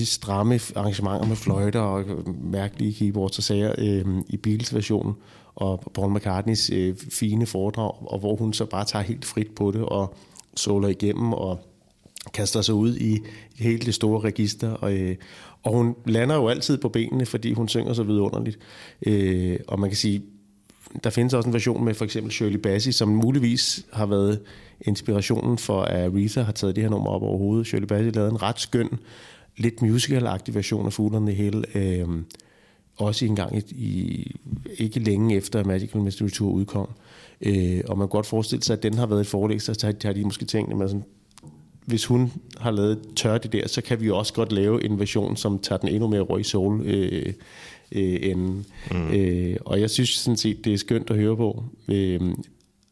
[0.04, 5.14] stramme arrangementer med fløjter og øh, mærkelige keyboards og sager øh, i Beatles versionen
[5.54, 9.70] og Paul McCartneys øh, fine foredrag, og hvor hun så bare tager helt frit på
[9.70, 10.14] det og
[10.56, 11.58] soler igennem og
[12.34, 13.18] kaster sig ud i
[13.58, 15.16] hele det store register, og, øh,
[15.64, 18.58] og hun lander jo altid på benene, fordi hun synger så vidunderligt.
[19.06, 20.22] Øh, og man kan sige,
[21.04, 24.40] der findes også en version med for eksempel Shirley Bassey, som muligvis har været
[24.80, 27.66] inspirationen for, at Aretha har taget det her nummer op overhovedet.
[27.66, 28.88] Shirley Bassey lavede en ret skøn,
[29.56, 31.64] lidt musical-agtig version af Fuglerne i hele.
[31.74, 32.08] Øh,
[32.96, 34.36] også en gang i, i,
[34.78, 36.88] ikke længe efter Magical Mystery Tour udkom.
[37.40, 40.12] Øh, og man kan godt forestille sig, at den har været et forlæg, så har,
[40.12, 41.04] de måske tænkt, at sådan,
[41.84, 45.36] hvis hun har lavet tør det der, så kan vi også godt lave en version,
[45.36, 47.32] som tager den endnu mere røg sol øh,
[47.92, 49.12] øh, end, mm.
[49.12, 51.64] øh, og jeg synes sådan set, det er skønt at høre på.
[51.88, 52.20] Øh,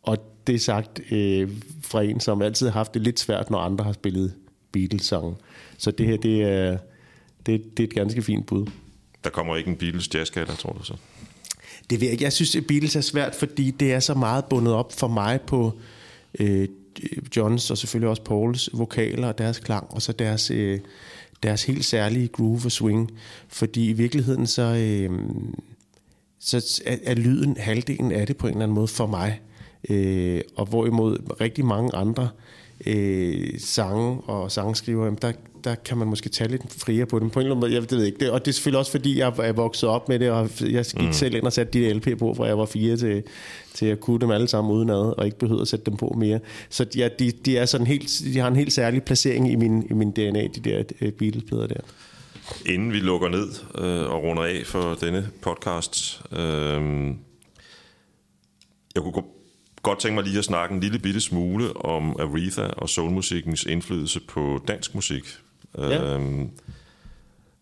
[0.03, 1.51] Og det er sagt øh,
[1.82, 4.34] fra en, som altid har haft det lidt svært, når andre har spillet
[4.72, 5.34] Beatles-sange.
[5.78, 6.78] Så det her, det er,
[7.47, 8.66] det, det er et ganske fint bud.
[9.24, 10.95] Der kommer ikke en Beatles jazzskaller, tror du så?
[11.90, 12.24] Det ved jeg ikke.
[12.24, 15.40] Jeg synes, at Beatles er svært, fordi det er så meget bundet op for mig
[15.40, 15.72] på
[16.40, 16.68] øh,
[17.03, 20.80] Øh, Johns og selvfølgelig også Pauls vokaler og deres klang, og så deres, øh,
[21.42, 23.11] deres helt særlige groove og swing.
[23.48, 25.11] Fordi i virkeligheden så, øh,
[26.40, 29.40] så er, er lyden halvdelen af det på en eller anden måde for mig.
[29.90, 32.28] Øh, og hvorimod rigtig mange andre
[32.86, 35.32] øh, sange og sangskriver, jamen der,
[35.64, 37.80] der kan man måske tage lidt friere på dem på en eller anden måde.
[37.80, 38.30] Jeg ved ikke det.
[38.30, 41.06] Og det er selvfølgelig også fordi, jeg er vokset op med det, og jeg gik
[41.06, 41.12] mm.
[41.12, 43.22] selv ind og satte de LP på, fra jeg var fire til,
[43.74, 46.40] til at kunne dem alle sammen udenad, og ikke behøvede at sætte dem på mere.
[46.70, 49.86] Så ja, de, de, er sådan helt, de har en helt særlig placering i min,
[49.90, 51.80] i min DNA, de der øh, Beatles-plader der.
[52.66, 53.48] Inden vi lukker ned
[53.78, 57.06] øh, og runder af for denne podcast, øh,
[58.94, 59.12] jeg kunne
[59.82, 64.20] godt tænke mig lige at snakke en lille bitte smule om Aretha og soulmusikkens indflydelse
[64.20, 65.24] på dansk musik.
[65.79, 66.14] Ja.
[66.14, 66.51] Øhm,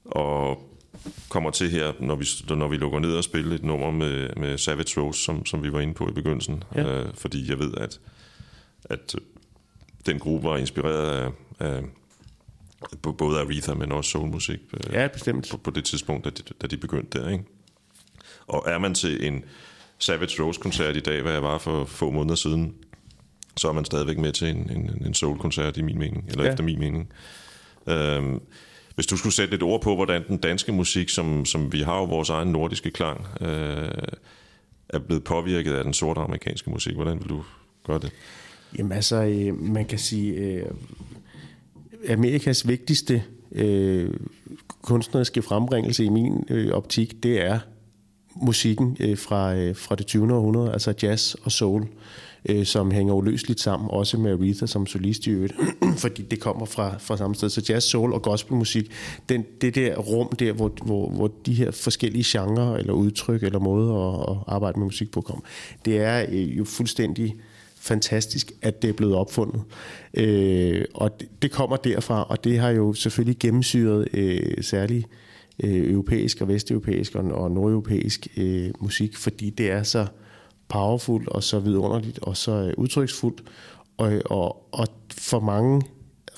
[0.05, 0.67] og
[1.29, 4.59] kommer til her, når vi, når vi lukker ned og spille et nummer med, med
[4.59, 6.63] Savage Rose, som, som vi var inde på i begyndelsen.
[6.75, 6.83] Ja.
[6.83, 8.01] Øh, fordi jeg ved, at,
[8.85, 9.21] at øh,
[10.07, 11.31] den gruppe var inspireret af,
[11.61, 11.83] af
[13.19, 15.49] både Aretha, men også soulmusik øh, Ja, bestemt.
[15.51, 17.29] på, på det tidspunkt, da de, da de begyndte der.
[17.29, 17.45] Ikke?
[18.47, 19.45] Og er man til en
[19.99, 22.75] Savage Rose-koncert i dag, hvad jeg var for få måneder siden,
[23.57, 26.51] så er man stadigvæk med til en, en, en soul-koncert i min mening, eller ja.
[26.51, 27.13] efter min mening.
[27.87, 28.41] Øhm,
[28.95, 31.97] hvis du skulle sætte et ord på, hvordan den danske musik, som, som vi har
[31.97, 33.91] jo vores egen nordiske klang, øh,
[34.89, 37.43] er blevet påvirket af den sorte amerikanske musik, hvordan vil du
[37.87, 38.13] gøre det?
[38.79, 40.67] Jamen altså, øh, man kan sige, øh,
[42.09, 43.23] Amerikas vigtigste
[43.53, 44.11] øh,
[44.83, 47.59] kunstneriske frembringelse i min øh, optik, det er
[48.37, 50.35] musikken øh, fra, øh, fra det 20.
[50.35, 51.89] århundrede, altså jazz og soul, øh,
[52.49, 55.55] Øh, som hænger uløseligt sammen, også med Aretha som solist i øvrigt,
[56.05, 57.49] fordi det kommer fra, fra samme sted.
[57.49, 58.91] Så jazz, soul og gospelmusik,
[59.29, 63.59] den, det der rum der, hvor, hvor, hvor de her forskellige genrer eller udtryk eller
[63.59, 65.43] måder at, at arbejde med musik på kommer,
[65.85, 67.37] det er øh, jo fuldstændig
[67.81, 69.63] fantastisk, at det er blevet opfundet.
[70.15, 75.07] Øh, og det, det kommer derfra, og det har jo selvfølgelig gennemsyret øh, særligt
[75.65, 80.07] øh, europæisk og vesteuropæisk og, og nordeuropæisk øh, musik, fordi det er så
[80.71, 83.43] powerful og så vidunderligt og så øh, udtryksfuldt.
[83.97, 85.83] Og, øh, og, og for mange,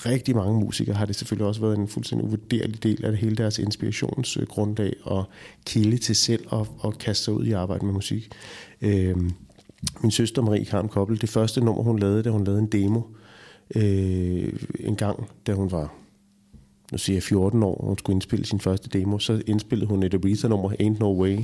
[0.05, 3.35] rigtig mange musikere har det selvfølgelig også været en fuldstændig uvurderlig del af det hele
[3.35, 5.25] deres inspirationsgrundlag og
[5.65, 8.29] kilde til selv at, at kaste sig ud i arbejde med musik.
[8.81, 9.17] Øh,
[10.01, 13.01] min søster Marie Karm Koppel, det første nummer, hun lavede, da hun lavede en demo
[13.75, 16.02] øh, en gang, da hun var
[16.93, 20.13] nu siger jeg 14 år, hun skulle indspille sin første demo, så indspillede hun et
[20.13, 21.39] Aretha-nummer, Ain't No Way.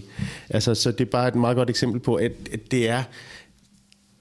[0.50, 3.04] Altså, så det er bare et meget godt eksempel på, at, at det er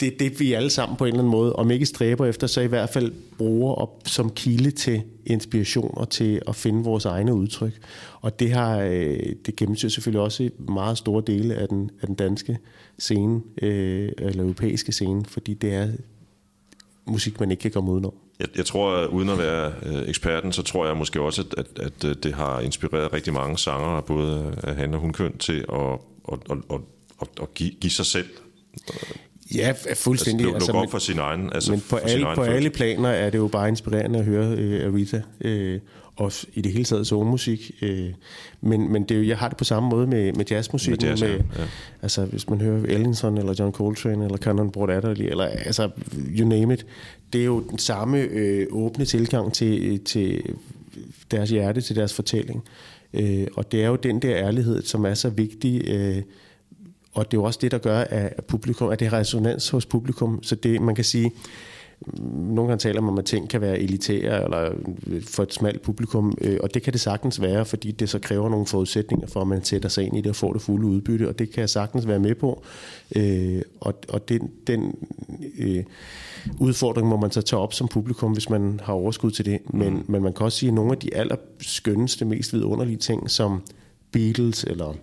[0.01, 2.61] det, det, vi alle sammen på en eller anden måde, om ikke stræber efter, så
[2.61, 7.35] i hvert fald bruger op som kilde til inspiration og til at finde vores egne
[7.35, 7.73] udtryk.
[8.21, 12.17] Og det har øh, det gennemsyrer selvfølgelig også meget store dele af den, af den
[12.17, 12.59] danske
[12.99, 15.89] scene, øh, eller europæiske scene, fordi det er
[17.07, 18.15] musik, man ikke kan komme udenom.
[18.41, 21.85] Jeg, jeg tror, uden at være øh, eksperten, så tror jeg måske også, at, at,
[21.87, 25.99] at øh, det har inspireret rigtig mange sanger, både af han og hunkøn, til at,
[26.33, 26.81] at, at, at,
[27.23, 28.29] at, at give, give sig selv.
[29.55, 30.55] Ja, fuldstændig.
[30.55, 32.57] Altså, lukke op for sin egen, altså Men på, alle, på følelse.
[32.57, 35.81] alle planer er det jo bare inspirerende at høre øh, Aretha, øh,
[36.19, 37.71] og i det hele taget soulmusik.
[37.83, 38.11] Øh,
[38.61, 40.91] men men det er jo, jeg har det på samme måde med, med jazzmusik.
[40.91, 41.39] Med jazz, ja, ja.
[42.03, 45.91] Altså, hvis man hører Ellington, eller John Coltrane, eller Canon Broad Adderley, eller altså,
[46.39, 46.87] you name it.
[47.33, 50.43] Det er jo den samme øh, åbne tilgang til, til
[51.31, 52.65] deres hjerte, til deres fortælling.
[53.15, 56.23] Øh, og det er jo den der ærlighed, som er så vigtig, øh,
[57.13, 59.87] og det er jo også det, der gør, at publikum, at det har resonans hos
[59.87, 60.43] publikum.
[60.43, 61.33] Så det, man kan sige,
[62.23, 64.73] nogle gange taler man om, at ting kan være elitære eller
[65.27, 68.49] for et smalt publikum, øh, og det kan det sagtens være, fordi det så kræver
[68.49, 71.29] nogle forudsætninger for, at man sætter sig ind i det og får det fulde udbytte,
[71.29, 72.63] og det kan jeg sagtens være med på.
[73.17, 74.95] Øh, og og den, den
[75.59, 75.85] øh,
[76.61, 79.59] udfordring må man så tage op som publikum, hvis man har overskud til det.
[79.71, 80.05] Men, mm.
[80.09, 83.63] men man kan også sige, at nogle af de allerskønneste, mest vidunderlige ting, som
[84.13, 84.95] Beatles eller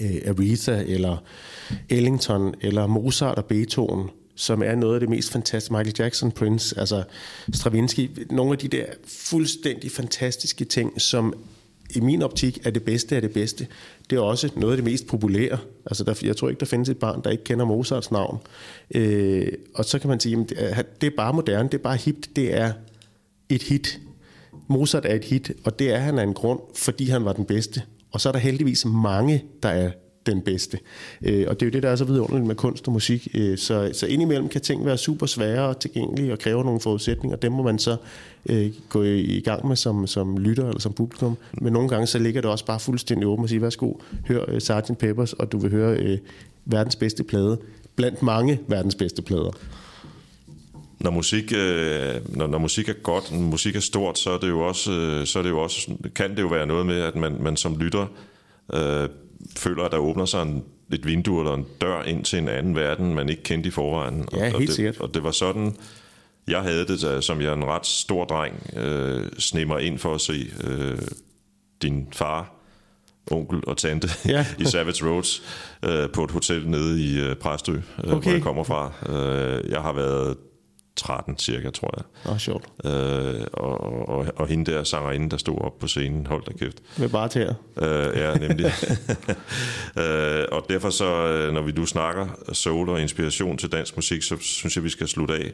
[0.00, 1.16] øh, Aretha eller
[1.88, 5.74] Ellington eller Mozart og Beethoven, som er noget af det mest fantastiske.
[5.74, 7.02] Michael Jackson, Prince, altså
[7.52, 8.10] Stravinsky.
[8.30, 11.34] Nogle af de der fuldstændig fantastiske ting, som
[11.94, 13.66] i min optik er det bedste af det bedste.
[14.10, 15.58] Det er også noget af det mest populære.
[15.86, 18.38] Altså der, jeg tror ikke, der findes et barn, der ikke kender Mozarts navn.
[18.94, 21.82] Øh, og så kan man sige, at det er- det er bare moderne, det er
[21.82, 22.72] bare hipt, det er
[23.48, 24.00] et hit.
[24.68, 27.44] Mozart er et hit, og det er han af en grund, fordi han var den
[27.44, 27.82] bedste.
[28.12, 29.90] Og så er der heldigvis mange, der er
[30.26, 30.78] den bedste.
[31.22, 33.28] Øh, og det er jo det, der er så vidunderligt med kunst og musik.
[33.34, 37.36] Øh, så, så indimellem kan ting være super svære og tilgængelige og kræve nogle forudsætninger.
[37.36, 37.96] Dem må man så
[38.48, 41.36] øh, gå i, i gang med som, som lytter eller som publikum.
[41.52, 43.94] Men nogle gange så ligger det også bare fuldstændig åbent og sige, værsgo,
[44.28, 44.98] hør øh, Sgt.
[44.98, 46.18] Peppers, og du vil høre øh,
[46.64, 47.58] verdens bedste plade.
[47.96, 49.50] Blandt mange verdens bedste plader.
[51.00, 54.48] Når musik, øh, når, når musik er godt, når musik er stort, så er det
[54.48, 57.16] jo også, øh, så er det jo også, kan det jo være noget med, at
[57.16, 58.06] man, man som lytter
[58.74, 59.08] øh,
[59.56, 62.76] føler, at der åbner sig en, et vindue eller en dør ind til en anden
[62.76, 64.28] verden, man ikke kendte i forvejen.
[64.32, 65.00] Ja, og, og helt det, sikkert.
[65.00, 65.76] Og det var sådan,
[66.48, 70.50] jeg havde det, som jeg en ret stor dreng, øh, snemmer ind for at se
[70.64, 70.98] øh,
[71.82, 72.54] din far,
[73.30, 74.46] onkel og tante Ja.
[74.62, 75.42] i Savage Roads
[75.84, 78.22] øh, på et hotel nede i øh, Præstø, øh, okay.
[78.22, 78.92] hvor jeg kommer fra.
[79.08, 80.36] Øh, jeg har været
[80.96, 82.32] 13 cirka, tror jeg.
[82.32, 82.64] Åh, sjovt.
[82.84, 86.82] Øh, og, og, og hende der sangerinde, der stod op på scenen, hold da kæft.
[86.98, 88.66] Med bare til Øh, ja, nemlig.
[90.02, 94.22] øh, og derfor så, øh, når vi nu snakker soul og inspiration til dansk musik,
[94.22, 95.52] så synes jeg, vi skal slutte af.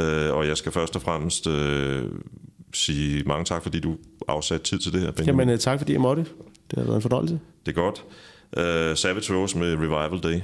[0.00, 2.04] Øh, og jeg skal først og fremmest øh,
[2.74, 3.96] sige mange tak, fordi du
[4.28, 5.40] afsatte tid til det her, Benjamin.
[5.40, 6.22] Jamen, øh, tak fordi jeg måtte.
[6.70, 7.40] Det har været en fornøjelse.
[7.66, 8.04] Det er godt.
[8.56, 10.40] Øh, Savage Rose med Revival Day.